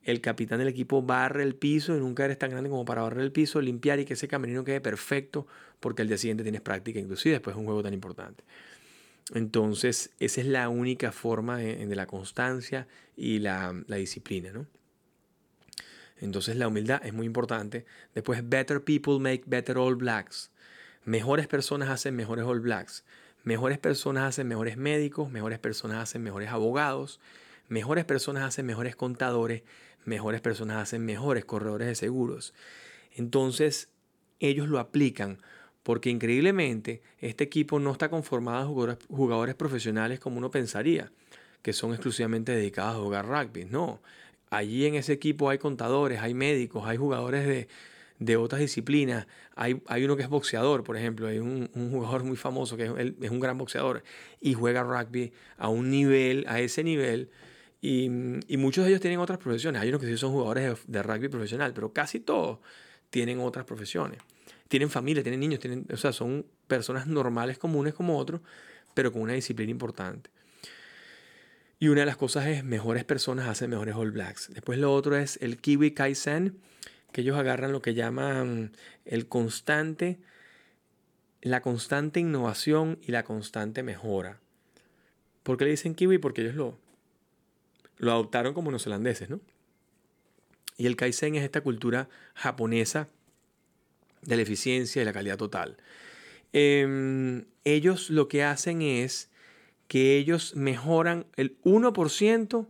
el 0.03 0.21
capitán 0.21 0.59
del 0.59 0.67
equipo 0.67 1.01
barre 1.01 1.43
el 1.43 1.55
piso 1.55 1.95
y 1.95 1.99
nunca 1.99 2.25
eres 2.25 2.37
tan 2.37 2.51
grande 2.51 2.69
como 2.69 2.85
para 2.85 3.01
barrer 3.01 3.23
el 3.23 3.31
piso, 3.31 3.59
limpiar 3.59 3.99
y 3.99 4.05
que 4.05 4.13
ese 4.13 4.27
camerino 4.27 4.63
quede 4.63 4.81
perfecto, 4.81 5.47
porque 5.79 6.03
al 6.03 6.07
día 6.07 6.17
siguiente 6.17 6.43
tienes 6.43 6.61
práctica, 6.61 6.99
inclusive 6.99 7.33
después 7.33 7.55
de 7.55 7.59
un 7.59 7.65
juego 7.65 7.81
tan 7.81 7.93
importante. 7.93 8.43
Entonces, 9.33 10.11
esa 10.19 10.41
es 10.41 10.47
la 10.47 10.69
única 10.69 11.11
forma 11.11 11.57
de, 11.57 11.95
la 11.95 12.05
constancia 12.05 12.87
y 13.15 13.39
la, 13.39 13.73
la 13.87 13.95
disciplina, 13.95 14.51
¿no? 14.51 14.67
Entonces 16.23 16.55
la 16.55 16.69
humildad 16.69 17.05
es 17.05 17.13
muy 17.13 17.25
importante. 17.25 17.85
Después, 18.15 18.47
better 18.47 18.81
people 18.81 19.19
make 19.19 19.43
better 19.45 19.77
all 19.77 19.95
blacks. 19.95 20.51
Mejores 21.03 21.47
personas 21.47 21.89
hacen 21.89 22.15
mejores 22.15 22.45
all 22.45 22.61
blacks. 22.61 23.03
Mejores 23.43 23.77
personas 23.77 24.29
hacen 24.29 24.47
mejores 24.47 24.77
médicos, 24.77 25.29
mejores 25.29 25.59
personas 25.59 25.97
hacen 25.97 26.23
mejores 26.23 26.49
abogados, 26.49 27.19
mejores 27.67 28.05
personas 28.05 28.43
hacen 28.43 28.65
mejores 28.65 28.95
contadores, 28.95 29.63
mejores 30.05 30.39
personas 30.39 30.77
hacen 30.77 31.05
mejores 31.05 31.43
corredores 31.43 31.89
de 31.89 31.95
seguros. 31.95 32.53
Entonces, 33.11 33.89
ellos 34.39 34.69
lo 34.69 34.79
aplican 34.79 35.39
porque 35.83 36.09
increíblemente 36.09 37.01
este 37.19 37.43
equipo 37.43 37.79
no 37.79 37.91
está 37.91 38.07
conformado 38.07 38.61
de 38.61 38.67
jugadores, 38.67 38.97
jugadores 39.09 39.55
profesionales 39.55 40.21
como 40.21 40.37
uno 40.37 40.49
pensaría, 40.49 41.11
que 41.61 41.73
son 41.73 41.91
exclusivamente 41.91 42.53
dedicados 42.53 42.95
a 42.95 42.99
jugar 42.99 43.27
rugby. 43.27 43.65
No, 43.65 43.99
allí 44.53 44.85
en 44.85 44.95
ese 44.95 45.13
equipo 45.13 45.49
hay 45.49 45.57
contadores, 45.57 46.19
hay 46.21 46.33
médicos, 46.33 46.85
hay 46.85 46.97
jugadores 46.97 47.45
de, 47.45 47.67
de 48.19 48.37
otras 48.37 48.61
disciplinas. 48.61 49.27
Hay, 49.55 49.81
hay, 49.87 50.05
uno 50.05 50.15
que 50.15 50.23
es 50.23 50.29
boxeador, 50.29 50.83
por 50.83 50.95
ejemplo, 50.95 51.27
hay 51.27 51.39
un, 51.39 51.69
un 51.73 51.91
jugador 51.91 52.23
muy 52.23 52.37
famoso 52.37 52.77
que 52.77 52.85
es, 52.85 53.31
un 53.31 53.39
gran 53.39 53.57
boxeador 53.57 54.03
y 54.39 54.53
juega 54.53 54.83
rugby 54.83 55.33
a 55.57 55.69
un 55.69 55.89
nivel, 55.89 56.45
a 56.47 56.59
ese 56.59 56.83
nivel. 56.83 57.29
Y, 57.81 58.05
y, 58.47 58.57
muchos 58.57 58.85
de 58.85 58.91
ellos 58.91 59.01
tienen 59.01 59.19
otras 59.19 59.39
profesiones. 59.39 59.81
Hay 59.81 59.89
unos 59.89 60.01
que 60.01 60.07
sí 60.07 60.17
son 60.17 60.31
jugadores 60.31 60.85
de, 60.87 60.99
de, 60.99 61.03
rugby 61.03 61.27
profesional, 61.27 61.73
pero 61.73 61.91
casi 61.91 62.19
todos 62.19 62.59
tienen 63.09 63.39
otras 63.39 63.65
profesiones. 63.65 64.19
Tienen 64.69 64.89
familia, 64.89 65.21
tienen 65.21 65.39
niños, 65.39 65.59
tienen, 65.59 65.85
o 65.91 65.97
sea, 65.97 66.13
son 66.13 66.45
personas 66.67 67.07
normales, 67.07 67.57
comunes 67.57 67.93
como 67.93 68.17
otros, 68.17 68.41
pero 68.93 69.11
con 69.11 69.21
una 69.21 69.33
disciplina 69.33 69.71
importante. 69.71 70.29
Y 71.83 71.89
una 71.89 71.99
de 71.99 72.05
las 72.05 72.15
cosas 72.15 72.45
es 72.45 72.63
mejores 72.63 73.03
personas 73.03 73.49
hacen 73.49 73.69
mejores 73.69 73.93
All 73.95 74.11
Blacks. 74.11 74.47
Después 74.53 74.79
lo 74.79 74.93
otro 74.93 75.17
es 75.17 75.37
el 75.41 75.57
Kiwi 75.57 75.91
Kaizen, 75.91 76.57
que 77.11 77.19
ellos 77.19 77.37
agarran 77.37 77.73
lo 77.73 77.81
que 77.81 77.93
llaman 77.93 78.71
el 79.03 79.27
constante, 79.27 80.17
la 81.41 81.59
constante 81.59 82.21
innovación 82.21 82.99
y 83.01 83.11
la 83.11 83.25
constante 83.25 83.83
mejora. 83.83 84.39
¿Por 85.43 85.57
qué 85.57 85.65
le 85.65 85.71
dicen 85.71 85.93
kiwi? 85.93 86.19
Porque 86.19 86.43
ellos 86.43 86.55
lo, 86.55 86.77
lo 87.97 88.11
adoptaron 88.13 88.53
como 88.53 88.71
neozelandeses, 88.71 89.29
¿no? 89.29 89.41
Y 90.77 90.87
el 90.87 90.95
Kaizen 90.95 91.35
es 91.35 91.43
esta 91.43 91.59
cultura 91.59 92.07
japonesa 92.33 93.09
de 94.21 94.37
la 94.37 94.41
eficiencia 94.41 95.01
y 95.01 95.05
la 95.05 95.11
calidad 95.11 95.35
total. 95.35 95.75
Eh, 96.53 97.43
ellos 97.65 98.09
lo 98.09 98.29
que 98.29 98.45
hacen 98.45 98.81
es 98.81 99.32
que 99.87 100.17
ellos 100.17 100.55
mejoran 100.55 101.25
el 101.35 101.59
1% 101.63 102.67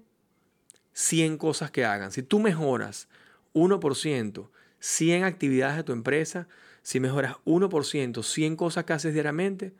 100 0.94 1.38
cosas 1.38 1.72
que 1.72 1.86
hagan. 1.86 2.12
Si 2.12 2.24
tú 2.24 2.40
mejoras 2.40 3.10
1%, 3.54 4.50
100 4.80 5.24
actividades 5.24 5.78
de 5.78 5.84
tu 5.84 5.92
empresa, 5.92 6.48
si 6.82 7.00
mejoras 7.00 7.36
1%, 7.46 8.24
100 8.24 8.56
cosas 8.56 8.86
que 8.86 8.94
haces 8.94 9.14
diariamente, 9.14 9.74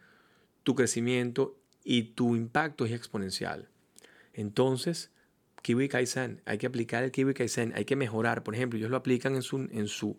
tu 0.64 0.76
crecimiento 0.76 1.58
y 1.84 2.04
tu 2.04 2.36
impacto 2.36 2.86
es 2.86 2.92
exponencial. 2.92 3.70
Entonces, 4.34 5.12
Kiwi 5.62 5.88
Kaizen, 5.88 6.42
hay 6.46 6.58
que 6.58 6.68
aplicar 6.68 7.04
el 7.04 7.12
Kiwi 7.12 7.34
Kaizen, 7.34 7.74
hay 7.76 7.86
que 7.86 7.96
mejorar. 7.96 8.44
Por 8.44 8.56
ejemplo, 8.56 8.78
ellos 8.78 8.90
lo 8.90 8.98
aplican 8.98 9.36
en 9.36 9.42
su, 9.42 9.58
en 9.72 9.88
su, 9.88 10.18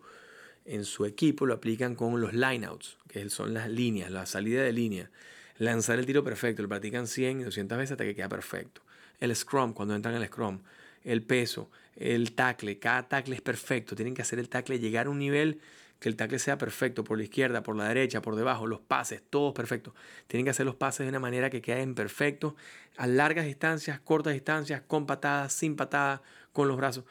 en 0.65 0.85
su 0.85 1.05
equipo, 1.07 1.47
lo 1.47 1.55
aplican 1.55 1.95
con 1.95 2.21
los 2.21 2.35
lineouts, 2.35 2.99
que 3.09 3.29
son 3.31 3.55
las 3.55 3.69
líneas, 3.69 4.11
la 4.11 4.27
salida 4.27 4.63
de 4.63 4.73
línea. 4.73 5.11
Lanzar 5.59 5.99
el 5.99 6.07
tiro 6.07 6.25
perfecto, 6.25 6.63
lo 6.63 6.69
practican 6.69 7.07
100 7.07 7.41
y 7.41 7.45
200 7.45 7.79
veces 7.79 7.93
hasta 7.93 8.05
que 8.05 8.15
queda 8.15 8.29
perfecto. 8.29 8.83
El 9.21 9.35
scrum, 9.35 9.73
cuando 9.73 9.95
entran 9.95 10.15
en 10.15 10.23
el 10.23 10.29
scrum, 10.29 10.61
el 11.05 11.23
peso, 11.23 11.71
el 11.97 12.33
tackle, 12.33 12.79
cada 12.79 13.09
tackle 13.09 13.37
es 13.37 13.43
perfecto. 13.43 13.95
Tienen 13.95 14.15
que 14.15 14.23
hacer 14.23 14.39
el 14.39 14.49
tackle 14.49 14.79
llegar 14.79 15.07
a 15.07 15.11
un 15.11 15.19
nivel 15.19 15.61
que 16.01 16.09
el 16.09 16.17
tackle 16.17 16.39
sea 16.39 16.59
perfecto 16.59 17.05
por 17.05 17.19
la 17.19 17.25
izquierda, 17.25 17.63
por 17.63 17.77
la 17.77 17.89
derecha, 17.89 18.21
por 18.21 18.37
debajo, 18.37 18.67
los 18.67 18.81
pases, 18.81 19.23
todos 19.31 19.55
perfectos. 19.55 19.95
Tienen 20.27 20.45
que 20.45 20.51
hacer 20.51 20.67
los 20.67 20.75
pases 20.75 21.07
de 21.07 21.09
una 21.09 21.21
manera 21.21 21.51
que 21.51 21.63
queden 21.63 21.95
perfectos 21.95 22.55
a 22.97 23.07
largas 23.07 23.47
distancias, 23.47 24.01
cortas 24.01 24.35
distancias, 24.35 24.83
con 24.87 25.07
patadas, 25.07 25.53
sin 25.53 25.77
patadas, 25.77 26.21
con 26.53 26.69
los 26.69 26.77
brazos. 26.77 27.05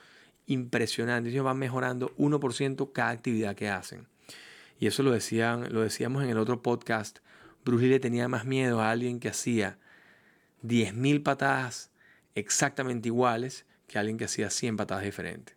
Impresionante. 0.47 1.29
Ellos 1.29 1.45
van 1.45 1.57
mejorando 1.57 2.13
1% 2.17 2.91
cada 2.91 3.09
actividad 3.09 3.55
que 3.55 3.69
hacen. 3.69 4.07
Y 4.79 4.87
eso 4.87 5.01
lo, 5.01 5.11
decían, 5.11 5.71
lo 5.73 5.81
decíamos 5.81 6.23
en 6.23 6.29
el 6.29 6.37
otro 6.37 6.61
podcast. 6.61 7.19
Bruce 7.65 7.83
Lee 7.83 7.91
le 7.91 7.99
tenía 7.99 8.27
más 8.27 8.45
miedo 8.45 8.81
a 8.81 8.91
alguien 8.91 9.19
que 9.19 9.29
hacía 9.29 9.77
10.000 10.63 11.23
patadas 11.23 11.91
exactamente 12.35 13.09
iguales 13.09 13.65
que 13.87 13.99
alguien 13.99 14.17
que 14.17 14.25
hacía 14.25 14.49
100 14.49 14.77
patadas 14.77 15.03
diferentes. 15.03 15.55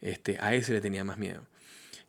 Este, 0.00 0.38
a 0.40 0.54
ese 0.54 0.72
le 0.72 0.80
tenía 0.80 1.04
más 1.04 1.18
miedo. 1.18 1.46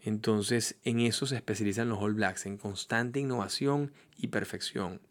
Entonces, 0.01 0.77
en 0.83 1.01
eso 1.01 1.25
se 1.25 1.35
especializan 1.35 1.89
los 1.89 1.99
All 1.99 2.13
Blacks, 2.13 2.45
en 2.45 2.57
constante 2.57 3.19
innovación 3.19 3.91
y 4.17 4.27
perfección. 4.27 5.01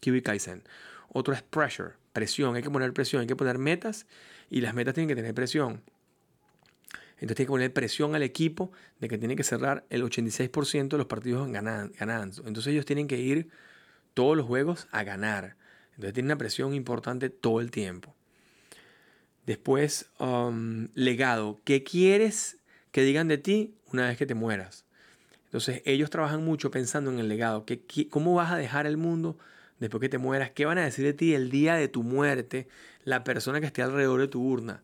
Kiwi 0.00 0.22
Kaizen. 0.22 0.62
Otro 1.08 1.34
es 1.34 1.42
pressure, 1.42 1.94
presión. 2.12 2.54
Hay 2.56 2.62
que 2.62 2.70
poner 2.70 2.92
presión, 2.92 3.20
hay 3.22 3.26
que 3.26 3.36
poner 3.36 3.58
metas 3.58 4.06
y 4.50 4.60
las 4.60 4.74
metas 4.74 4.94
tienen 4.94 5.08
que 5.08 5.16
tener 5.16 5.34
presión. 5.34 5.82
Entonces 7.18 7.36
tiene 7.36 7.46
que 7.46 7.52
poner 7.52 7.72
presión 7.72 8.14
al 8.14 8.22
equipo 8.22 8.70
de 9.00 9.08
que 9.08 9.16
tiene 9.16 9.36
que 9.36 9.42
cerrar 9.42 9.86
el 9.88 10.02
86% 10.02 10.88
de 10.88 10.98
los 10.98 11.06
partidos 11.06 11.50
ganando. 11.50 12.46
Entonces 12.46 12.66
ellos 12.68 12.84
tienen 12.84 13.08
que 13.08 13.18
ir 13.18 13.48
todos 14.16 14.34
los 14.34 14.46
juegos 14.46 14.88
a 14.92 15.04
ganar. 15.04 15.56
Entonces 15.90 16.14
tiene 16.14 16.28
una 16.28 16.38
presión 16.38 16.72
importante 16.72 17.28
todo 17.28 17.60
el 17.60 17.70
tiempo. 17.70 18.14
Después, 19.44 20.08
um, 20.18 20.88
legado. 20.94 21.60
¿Qué 21.64 21.84
quieres 21.84 22.56
que 22.92 23.02
digan 23.02 23.28
de 23.28 23.36
ti 23.36 23.74
una 23.92 24.08
vez 24.08 24.16
que 24.16 24.24
te 24.24 24.34
mueras? 24.34 24.86
Entonces, 25.44 25.82
ellos 25.84 26.08
trabajan 26.08 26.42
mucho 26.42 26.70
pensando 26.70 27.10
en 27.10 27.18
el 27.18 27.28
legado. 27.28 27.66
¿Qué, 27.66 28.08
cómo 28.08 28.34
vas 28.34 28.52
a 28.52 28.56
dejar 28.56 28.86
el 28.86 28.96
mundo 28.96 29.36
después 29.80 30.00
que 30.00 30.08
te 30.08 30.16
mueras? 30.16 30.50
¿Qué 30.50 30.64
van 30.64 30.78
a 30.78 30.84
decir 30.84 31.04
de 31.04 31.12
ti 31.12 31.34
el 31.34 31.50
día 31.50 31.74
de 31.74 31.88
tu 31.88 32.02
muerte 32.02 32.68
la 33.04 33.22
persona 33.22 33.60
que 33.60 33.66
esté 33.66 33.82
alrededor 33.82 34.20
de 34.20 34.28
tu 34.28 34.42
urna? 34.42 34.82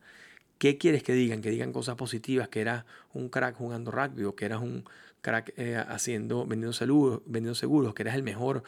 ¿Qué 0.59 0.77
quieres 0.77 1.01
que 1.01 1.13
digan? 1.13 1.41
Que 1.41 1.49
digan 1.49 1.73
cosas 1.73 1.95
positivas, 1.95 2.49
que 2.49 2.61
eras 2.61 2.85
un 3.13 3.29
crack 3.29 3.55
jugando 3.55 3.89
rugby 3.89 4.25
o 4.25 4.35
que 4.35 4.45
eras 4.45 4.61
un 4.61 4.85
crack 5.21 5.53
eh, 5.57 5.75
haciendo, 5.75 6.45
vendiendo, 6.45 6.73
seguros, 6.73 7.23
vendiendo 7.25 7.55
seguros, 7.55 7.95
que 7.95 8.03
eras 8.03 8.13
el 8.13 8.21
mejor 8.21 8.63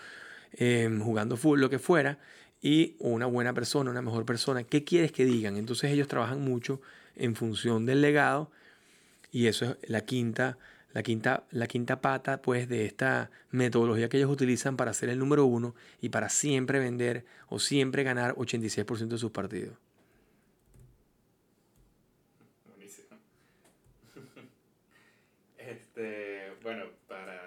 eh, 0.53 0.89
jugando 1.01 1.37
fútbol, 1.37 1.61
lo 1.61 1.69
que 1.69 1.79
fuera 1.79 2.19
y 2.61 2.95
una 2.97 3.27
buena 3.27 3.53
persona, 3.53 3.91
una 3.91 4.01
mejor 4.01 4.25
persona. 4.25 4.63
¿Qué 4.63 4.83
quieres 4.83 5.11
que 5.11 5.23
digan? 5.23 5.55
Entonces 5.55 5.91
ellos 5.91 6.07
trabajan 6.07 6.41
mucho 6.41 6.81
en 7.15 7.35
función 7.35 7.85
del 7.85 8.01
legado 8.01 8.49
y 9.31 9.45
eso 9.45 9.77
es 9.81 9.89
la 9.89 10.01
quinta, 10.01 10.57
la 10.91 11.03
quinta, 11.03 11.43
la 11.51 11.67
quinta 11.67 12.01
pata 12.01 12.41
pues 12.41 12.67
de 12.67 12.85
esta 12.85 13.29
metodología 13.51 14.09
que 14.09 14.17
ellos 14.17 14.31
utilizan 14.31 14.77
para 14.77 14.93
ser 14.93 15.09
el 15.09 15.19
número 15.19 15.45
uno 15.45 15.75
y 16.01 16.09
para 16.09 16.29
siempre 16.29 16.79
vender 16.79 17.25
o 17.49 17.59
siempre 17.59 18.03
ganar 18.03 18.33
86% 18.35 19.09
de 19.09 19.17
sus 19.17 19.31
partidos. 19.31 19.77
Buenísimo. 22.67 23.17
Este, 25.57 26.53
bueno, 26.61 26.85
para, 27.07 27.41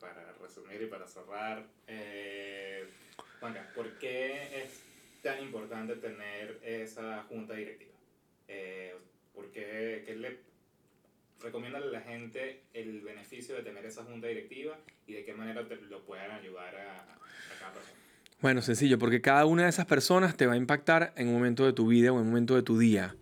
para 0.00 0.32
resumir 0.40 0.82
y 0.82 0.86
para 0.86 1.06
cerrar, 1.06 1.66
eh, 1.88 2.84
Juanca, 3.40 3.70
¿por 3.74 3.98
qué 3.98 4.62
es 4.62 4.82
tan 5.22 5.42
importante 5.42 5.96
tener 5.96 6.60
esa 6.62 7.24
junta 7.28 7.54
directiva? 7.54 7.92
Eh, 8.48 8.94
¿Por 9.34 9.50
qué, 9.50 10.04
qué 10.06 10.16
le 10.16 10.38
recomienda 11.40 11.78
a 11.78 11.82
la 11.82 12.00
gente 12.00 12.62
el 12.74 13.00
beneficio 13.00 13.54
de 13.54 13.62
tener 13.62 13.84
esa 13.86 14.04
junta 14.04 14.26
directiva 14.26 14.78
y 15.06 15.14
de 15.14 15.24
qué 15.24 15.34
manera 15.34 15.66
te 15.66 15.76
lo 15.76 16.04
puedan 16.04 16.30
ayudar 16.32 16.74
a, 16.76 16.96
a 16.96 17.58
cada 17.58 17.72
persona? 17.72 17.98
Bueno, 18.40 18.62
sencillo, 18.62 18.98
porque 18.98 19.20
cada 19.20 19.46
una 19.46 19.64
de 19.64 19.68
esas 19.68 19.86
personas 19.86 20.36
te 20.36 20.46
va 20.46 20.54
a 20.54 20.56
impactar 20.56 21.12
en 21.16 21.28
un 21.28 21.34
momento 21.34 21.64
de 21.64 21.72
tu 21.72 21.88
vida 21.88 22.12
o 22.12 22.16
en 22.16 22.22
un 22.22 22.28
momento 22.28 22.54
de 22.54 22.62
tu 22.62 22.78
día. 22.78 23.16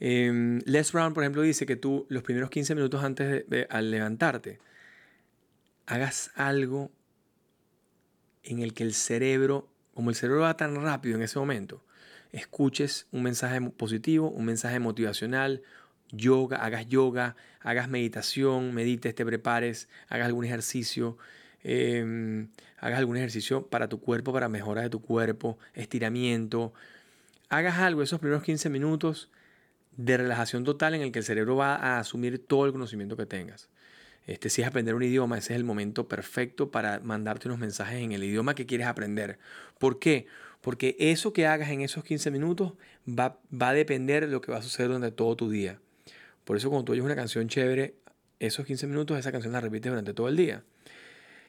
Eh, 0.00 0.60
Les 0.64 0.92
Brown, 0.92 1.14
por 1.14 1.22
ejemplo, 1.22 1.42
dice 1.42 1.66
que 1.66 1.76
tú 1.76 2.06
los 2.08 2.22
primeros 2.22 2.50
15 2.50 2.74
minutos 2.74 3.02
antes 3.02 3.28
de, 3.28 3.44
de, 3.44 3.66
al 3.70 3.90
levantarte, 3.90 4.58
hagas 5.86 6.30
algo 6.34 6.90
en 8.46 8.60
el 8.60 8.74
que 8.74 8.84
el 8.84 8.94
cerebro, 8.94 9.68
como 9.94 10.10
el 10.10 10.16
cerebro 10.16 10.42
va 10.42 10.56
tan 10.56 10.74
rápido 10.76 11.16
en 11.16 11.22
ese 11.22 11.38
momento, 11.38 11.84
escuches 12.32 13.06
un 13.12 13.22
mensaje 13.22 13.60
positivo, 13.70 14.30
un 14.30 14.44
mensaje 14.44 14.78
motivacional, 14.78 15.62
yoga, 16.10 16.56
hagas 16.58 16.86
yoga, 16.86 17.36
hagas 17.60 17.88
meditación, 17.88 18.74
medites, 18.74 19.14
te 19.14 19.24
prepares, 19.24 19.88
hagas 20.08 20.26
algún 20.26 20.44
ejercicio, 20.44 21.18
eh, 21.64 22.46
hagas 22.78 22.98
algún 22.98 23.16
ejercicio 23.16 23.66
para 23.66 23.88
tu 23.88 24.00
cuerpo, 24.00 24.32
para 24.32 24.48
mejora 24.48 24.82
de 24.82 24.90
tu 24.90 25.00
cuerpo, 25.00 25.58
estiramiento, 25.74 26.72
hagas 27.48 27.78
algo 27.78 28.02
esos 28.02 28.20
primeros 28.20 28.42
15 28.42 28.68
minutos 28.70 29.30
de 29.96 30.16
relajación 30.16 30.64
total 30.64 30.94
en 30.94 31.02
el 31.02 31.12
que 31.12 31.20
el 31.20 31.24
cerebro 31.24 31.56
va 31.56 31.74
a 31.74 31.98
asumir 31.98 32.44
todo 32.44 32.66
el 32.66 32.72
conocimiento 32.72 33.16
que 33.16 33.26
tengas. 33.26 33.68
Este, 34.26 34.50
si 34.50 34.62
es 34.62 34.68
aprender 34.68 34.94
un 34.94 35.02
idioma, 35.02 35.38
ese 35.38 35.52
es 35.52 35.56
el 35.56 35.64
momento 35.64 36.08
perfecto 36.08 36.70
para 36.70 37.00
mandarte 37.00 37.48
unos 37.48 37.60
mensajes 37.60 38.02
en 38.02 38.12
el 38.12 38.24
idioma 38.24 38.54
que 38.54 38.66
quieres 38.66 38.86
aprender. 38.86 39.38
¿Por 39.78 39.98
qué? 39.98 40.26
Porque 40.60 40.96
eso 40.98 41.32
que 41.32 41.46
hagas 41.46 41.70
en 41.70 41.80
esos 41.80 42.02
15 42.02 42.30
minutos 42.32 42.72
va, 43.08 43.38
va 43.50 43.68
a 43.68 43.72
depender 43.72 44.26
de 44.26 44.32
lo 44.32 44.40
que 44.40 44.50
va 44.50 44.58
a 44.58 44.62
suceder 44.62 44.88
durante 44.88 45.12
todo 45.12 45.36
tu 45.36 45.48
día. 45.48 45.78
Por 46.44 46.56
eso 46.56 46.70
cuando 46.70 46.84
tú 46.84 46.92
oyes 46.92 47.04
una 47.04 47.14
canción 47.14 47.48
chévere, 47.48 47.94
esos 48.40 48.66
15 48.66 48.86
minutos, 48.88 49.18
esa 49.18 49.32
canción 49.32 49.52
la 49.52 49.60
repites 49.60 49.90
durante 49.90 50.12
todo 50.12 50.28
el 50.28 50.36
día. 50.36 50.64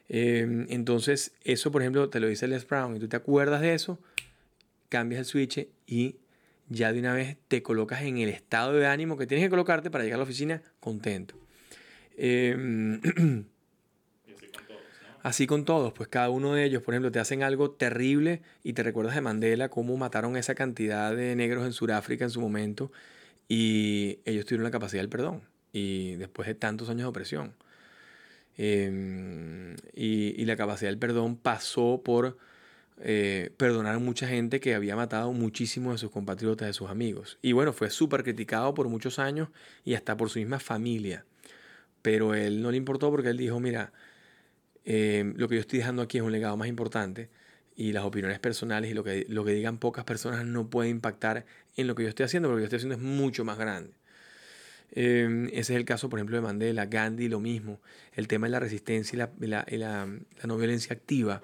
Eh, 0.08 0.66
entonces, 0.70 1.32
eso, 1.44 1.70
por 1.70 1.82
ejemplo, 1.82 2.08
te 2.08 2.20
lo 2.20 2.28
dice 2.28 2.48
Les 2.48 2.66
Brown 2.66 2.96
y 2.96 3.00
tú 3.00 3.08
te 3.08 3.16
acuerdas 3.16 3.60
de 3.60 3.74
eso, 3.74 3.98
cambias 4.88 5.18
el 5.20 5.24
switch 5.26 5.68
y 5.86 6.16
ya 6.68 6.92
de 6.92 7.00
una 7.00 7.12
vez 7.12 7.36
te 7.48 7.62
colocas 7.62 8.02
en 8.02 8.18
el 8.18 8.28
estado 8.28 8.72
de 8.72 8.86
ánimo 8.86 9.16
que 9.16 9.26
tienes 9.26 9.46
que 9.46 9.50
colocarte 9.50 9.90
para 9.90 10.04
llegar 10.04 10.16
a 10.16 10.18
la 10.18 10.24
oficina 10.24 10.62
contento. 10.80 11.34
Eh, 12.18 13.00
y 14.26 14.32
así 14.32 14.46
con 14.50 14.66
todos, 14.66 14.82
¿no? 15.02 15.18
así 15.22 15.46
con 15.46 15.64
todos, 15.64 15.92
pues 15.92 16.08
cada 16.08 16.30
uno 16.30 16.54
de 16.54 16.64
ellos, 16.64 16.82
por 16.82 16.94
ejemplo, 16.94 17.12
te 17.12 17.20
hacen 17.20 17.42
algo 17.42 17.70
terrible 17.70 18.42
y 18.64 18.72
te 18.72 18.82
recuerdas 18.82 19.14
de 19.14 19.20
Mandela, 19.20 19.68
cómo 19.68 19.96
mataron 19.96 20.36
esa 20.36 20.54
cantidad 20.54 21.14
de 21.14 21.36
negros 21.36 21.64
en 21.64 21.72
Sudáfrica 21.72 22.24
en 22.24 22.30
su 22.30 22.40
momento 22.40 22.90
y 23.48 24.18
ellos 24.24 24.44
tuvieron 24.44 24.64
la 24.64 24.70
capacidad 24.70 25.00
del 25.00 25.08
perdón 25.08 25.42
y 25.72 26.16
después 26.16 26.48
de 26.48 26.54
tantos 26.54 26.90
años 26.90 27.02
de 27.02 27.06
opresión. 27.06 27.54
Em, 28.56 29.76
y, 29.94 30.44
la 30.44 30.56
capacidad 30.56 30.90
del 30.90 30.98
perdón 30.98 31.36
pasó 31.36 32.02
por 32.04 32.36
eh, 33.00 33.50
perdonar 33.56 33.94
a 33.94 33.98
mucha 34.00 34.26
gente 34.26 34.58
que 34.58 34.74
había 34.74 34.96
matado 34.96 35.32
muchísimos 35.32 35.92
de 35.94 35.98
sus 35.98 36.10
compatriotas, 36.10 36.66
de 36.66 36.72
sus 36.72 36.90
amigos. 36.90 37.38
Y 37.40 37.52
bueno, 37.52 37.72
fue 37.72 37.90
súper 37.90 38.24
criticado 38.24 38.74
por 38.74 38.88
muchos 38.88 39.20
años 39.20 39.48
y 39.84 39.94
hasta 39.94 40.16
por 40.16 40.30
su 40.30 40.40
misma 40.40 40.58
familia. 40.58 41.24
Pero 42.02 42.34
él 42.34 42.62
no 42.62 42.70
le 42.70 42.76
importó 42.76 43.10
porque 43.10 43.28
él 43.28 43.36
dijo, 43.36 43.60
mira, 43.60 43.92
em, 44.84 45.34
lo 45.36 45.48
que 45.48 45.56
yo 45.56 45.60
estoy 45.60 45.80
dejando 45.80 46.02
aquí 46.02 46.18
es 46.18 46.24
un 46.24 46.32
legado 46.32 46.56
más 46.56 46.68
importante 46.68 47.28
y 47.76 47.92
las 47.92 48.04
opiniones 48.04 48.38
personales 48.40 48.90
y 48.90 48.94
lo 48.94 49.04
que, 49.04 49.24
lo 49.28 49.44
que 49.44 49.52
digan 49.52 49.78
pocas 49.78 50.04
personas 50.04 50.44
no 50.44 50.68
puede 50.68 50.88
impactar 50.88 51.46
en 51.76 51.86
lo 51.86 51.94
que 51.94 52.02
yo 52.02 52.08
estoy 52.08 52.24
haciendo, 52.24 52.48
porque 52.48 52.62
lo 52.62 52.68
que 52.68 52.70
yo 52.70 52.76
estoy 52.76 52.90
haciendo 52.90 52.96
es 52.96 53.16
mucho 53.20 53.44
más 53.44 53.58
grande. 53.58 53.92
Em, 54.90 55.46
ese 55.48 55.58
es 55.58 55.70
el 55.70 55.84
caso, 55.84 56.08
por 56.08 56.18
ejemplo, 56.18 56.36
de 56.36 56.42
Mandela, 56.42 56.86
Gandhi, 56.86 57.28
lo 57.28 57.40
mismo. 57.40 57.80
El 58.12 58.26
tema 58.26 58.46
de 58.46 58.52
la 58.52 58.60
resistencia 58.60 59.14
y 59.40 59.46
la, 59.46 59.64
la, 59.68 60.06
no 60.44 60.56
violencia 60.56 60.94
activa. 60.94 61.42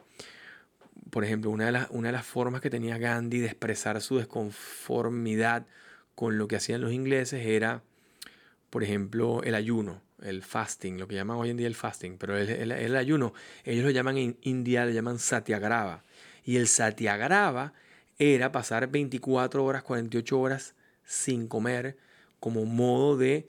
Por 1.10 1.24
ejemplo, 1.24 1.50
una 1.50 1.66
de, 1.66 1.72
las, 1.72 1.88
una 1.90 2.08
de 2.08 2.12
las 2.12 2.26
formas 2.26 2.60
que 2.60 2.70
tenía 2.70 2.98
Gandhi 2.98 3.38
de 3.40 3.46
expresar 3.46 4.00
su 4.00 4.18
desconformidad 4.18 5.66
con 6.14 6.38
lo 6.38 6.48
que 6.48 6.56
hacían 6.56 6.80
los 6.80 6.92
ingleses 6.92 7.46
era, 7.46 7.82
por 8.74 8.82
ejemplo, 8.82 9.40
el 9.44 9.54
ayuno, 9.54 10.02
el 10.20 10.42
fasting, 10.42 10.98
lo 10.98 11.06
que 11.06 11.14
llaman 11.14 11.36
hoy 11.36 11.50
en 11.50 11.56
día 11.56 11.68
el 11.68 11.76
fasting, 11.76 12.18
pero 12.18 12.36
el, 12.36 12.72
el, 12.72 12.96
ayuno, 12.96 13.32
ellos 13.62 13.84
lo 13.84 13.90
llaman 13.92 14.18
en 14.18 14.36
India, 14.42 14.84
lo 14.84 14.90
llaman 14.90 15.20
satyagrava. 15.20 16.02
Y 16.44 16.56
el 16.56 16.66
satyagrava 16.66 17.72
era 18.18 18.50
pasar 18.50 18.88
24 18.88 19.64
horas, 19.64 19.84
48 19.84 20.40
horas 20.40 20.74
sin 21.04 21.46
comer, 21.46 21.96
como 22.40 22.64
modo 22.64 23.16
de 23.16 23.46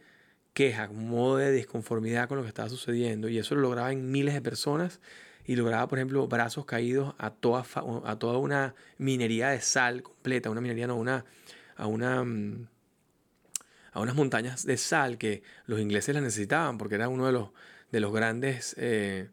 queja, 0.54 0.90
como 0.90 1.02
modo 1.02 1.38
de 1.38 1.52
disconformidad 1.54 2.28
con 2.28 2.38
lo 2.38 2.44
que 2.44 2.50
estaba 2.50 2.70
sucediendo. 2.70 3.28
Y 3.28 3.40
eso 3.40 3.56
lo 3.56 3.62
lograba 3.62 3.92
en 3.92 4.12
miles 4.12 4.36
de 4.36 4.44
personas 4.44 5.00
y 5.44 5.56
lograba, 5.56 5.88
por 5.88 5.98
ejemplo, 5.98 6.28
brazos 6.28 6.66
caídos 6.66 7.16
a 7.18 7.32
toda, 7.32 7.66
a 8.04 8.20
toda 8.20 8.38
una 8.38 8.76
minería 9.00 9.50
de 9.50 9.62
sal 9.62 10.04
completa, 10.04 10.52
una 10.52 10.62
minería, 10.62 10.86
no, 10.86 10.98
una, 10.98 11.26
a 11.78 11.88
una 11.88 12.24
mm, 12.24 12.68
a 13.96 14.02
unas 14.02 14.14
montañas 14.14 14.66
de 14.66 14.76
sal 14.76 15.18
que 15.18 15.42
los 15.68 15.80
ingleses 15.80 16.14
las 16.14 16.22
necesitaban 16.22 16.78
porque 16.78 16.96
era 16.96 17.08
uno 17.08 17.26
de 17.28 17.32
los, 17.32 17.50
de 17.94 18.02
los 18.02 18.12
grandes 18.12 18.76
eh, 18.78 19.30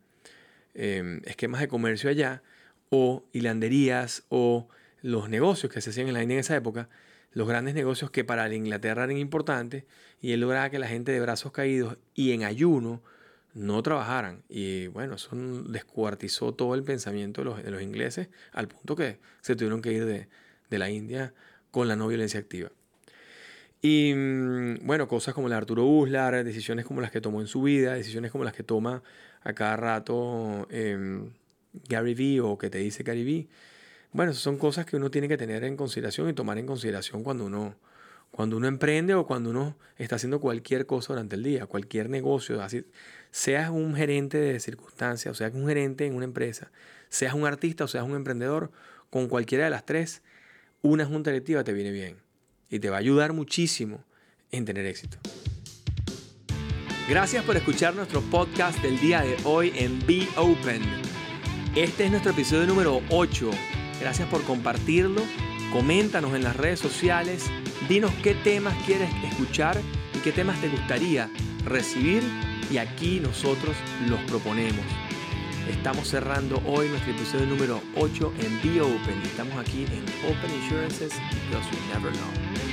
em, 0.74 1.20
esquemas 1.24 1.60
de 1.60 1.66
comercio 1.66 2.08
allá, 2.08 2.42
o 2.88 3.24
hilanderías, 3.32 4.22
o 4.28 4.68
los 5.02 5.28
negocios 5.28 5.72
que 5.72 5.80
se 5.80 5.90
hacían 5.90 6.06
en 6.06 6.14
la 6.14 6.22
India 6.22 6.34
en 6.36 6.40
esa 6.40 6.54
época, 6.54 6.88
los 7.32 7.48
grandes 7.48 7.74
negocios 7.74 8.12
que 8.12 8.22
para 8.22 8.46
la 8.46 8.54
Inglaterra 8.54 9.02
eran 9.02 9.16
importantes, 9.16 9.82
y 10.20 10.30
él 10.30 10.40
lograba 10.40 10.70
que 10.70 10.78
la 10.78 10.86
gente 10.86 11.10
de 11.10 11.20
brazos 11.20 11.50
caídos 11.50 11.98
y 12.14 12.30
en 12.30 12.44
ayuno 12.44 13.02
no 13.54 13.82
trabajaran. 13.82 14.44
Y 14.48 14.86
bueno, 14.86 15.16
eso 15.16 15.34
descuartizó 15.34 16.54
todo 16.54 16.76
el 16.76 16.84
pensamiento 16.84 17.40
de 17.40 17.44
los, 17.46 17.64
de 17.64 17.70
los 17.72 17.82
ingleses 17.82 18.28
al 18.52 18.68
punto 18.68 18.94
que 18.94 19.18
se 19.40 19.56
tuvieron 19.56 19.82
que 19.82 19.92
ir 19.92 20.04
de, 20.04 20.28
de 20.70 20.78
la 20.78 20.88
India 20.88 21.34
con 21.72 21.88
la 21.88 21.96
no 21.96 22.06
violencia 22.06 22.38
activa. 22.38 22.70
Y 23.84 24.14
mm, 24.14 24.86
bueno, 24.86 25.08
cosas 25.08 25.34
como 25.34 25.48
la 25.48 25.56
Arturo 25.56 25.84
Uslar, 25.84 26.44
decisiones 26.44 26.86
como 26.86 27.00
las 27.00 27.10
que 27.10 27.20
tomó 27.20 27.40
en 27.40 27.48
su 27.48 27.62
vida, 27.62 27.94
decisiones 27.94 28.30
como 28.30 28.44
las 28.44 28.54
que 28.54 28.62
toma 28.62 29.02
a 29.42 29.52
cada 29.54 29.76
rato 29.76 30.68
em, 30.70 31.32
Gary 31.88 32.14
Vee 32.14 32.40
o 32.40 32.56
que 32.58 32.70
te 32.70 32.78
dice 32.78 33.02
Gary 33.02 33.24
Vee. 33.24 33.48
Bueno, 34.12 34.34
son 34.34 34.56
cosas 34.58 34.86
que 34.86 34.96
uno 34.96 35.10
tiene 35.10 35.28
que 35.28 35.36
tener 35.36 35.64
en 35.64 35.76
consideración 35.76 36.28
y 36.28 36.32
tomar 36.34 36.58
en 36.58 36.66
consideración 36.66 37.24
cuando 37.24 37.46
uno, 37.46 37.74
cuando 38.30 38.56
uno 38.56 38.68
emprende 38.68 39.14
o 39.14 39.26
cuando 39.26 39.50
uno 39.50 39.76
está 39.98 40.16
haciendo 40.16 40.40
cualquier 40.40 40.86
cosa 40.86 41.14
durante 41.14 41.36
el 41.36 41.42
día, 41.42 41.66
cualquier 41.66 42.08
negocio, 42.10 42.62
así, 42.62 42.84
seas 43.32 43.70
un 43.70 43.96
gerente 43.96 44.38
de 44.38 44.60
circunstancias, 44.60 45.32
o 45.32 45.34
seas 45.34 45.54
un 45.54 45.66
gerente 45.66 46.06
en 46.06 46.14
una 46.14 46.24
empresa, 46.24 46.70
seas 47.08 47.34
un 47.34 47.46
artista 47.46 47.84
o 47.84 47.88
seas 47.88 48.04
un 48.04 48.14
emprendedor, 48.14 48.70
con 49.10 49.28
cualquiera 49.28 49.64
de 49.64 49.70
las 49.70 49.84
tres, 49.86 50.22
una 50.82 51.04
junta 51.06 51.30
directiva 51.30 51.64
te 51.64 51.72
viene 51.72 51.90
bien 51.90 52.31
y 52.72 52.80
te 52.80 52.90
va 52.90 52.96
a 52.96 53.00
ayudar 53.00 53.32
muchísimo 53.32 54.02
en 54.50 54.64
tener 54.64 54.86
éxito. 54.86 55.18
Gracias 57.08 57.44
por 57.44 57.56
escuchar 57.56 57.94
nuestro 57.94 58.20
podcast 58.22 58.80
del 58.82 58.98
día 58.98 59.20
de 59.20 59.36
hoy 59.44 59.72
en 59.76 60.04
Be 60.06 60.26
Open. 60.36 60.82
Este 61.76 62.06
es 62.06 62.10
nuestro 62.10 62.32
episodio 62.32 62.66
número 62.66 63.00
8 63.10 63.50
Gracias 64.02 64.28
por 64.28 64.42
compartirlo. 64.42 65.22
Coméntanos 65.72 66.34
en 66.34 66.42
las 66.42 66.56
redes 66.56 66.80
sociales. 66.80 67.44
Dinos 67.88 68.10
qué 68.20 68.34
temas 68.34 68.74
quieres 68.84 69.08
escuchar 69.22 69.80
y 70.12 70.18
qué 70.18 70.32
temas 70.32 70.60
te 70.60 70.68
gustaría 70.68 71.30
recibir 71.64 72.20
y 72.68 72.78
aquí 72.78 73.20
nosotros 73.20 73.76
los 74.08 74.18
proponemos. 74.22 74.84
Estamos 75.72 76.06
cerrando 76.08 76.62
hoy 76.66 76.88
nuestro 76.88 77.12
episodio 77.12 77.46
número 77.46 77.80
8 77.96 78.32
en 78.40 78.62
Be 78.62 78.80
Open. 78.80 79.20
Estamos 79.24 79.56
aquí 79.56 79.84
en 79.84 80.04
Open 80.30 80.54
Insurances 80.62 81.12
because 81.48 81.68
you 81.70 81.78
never 81.92 82.12
know. 82.12 82.71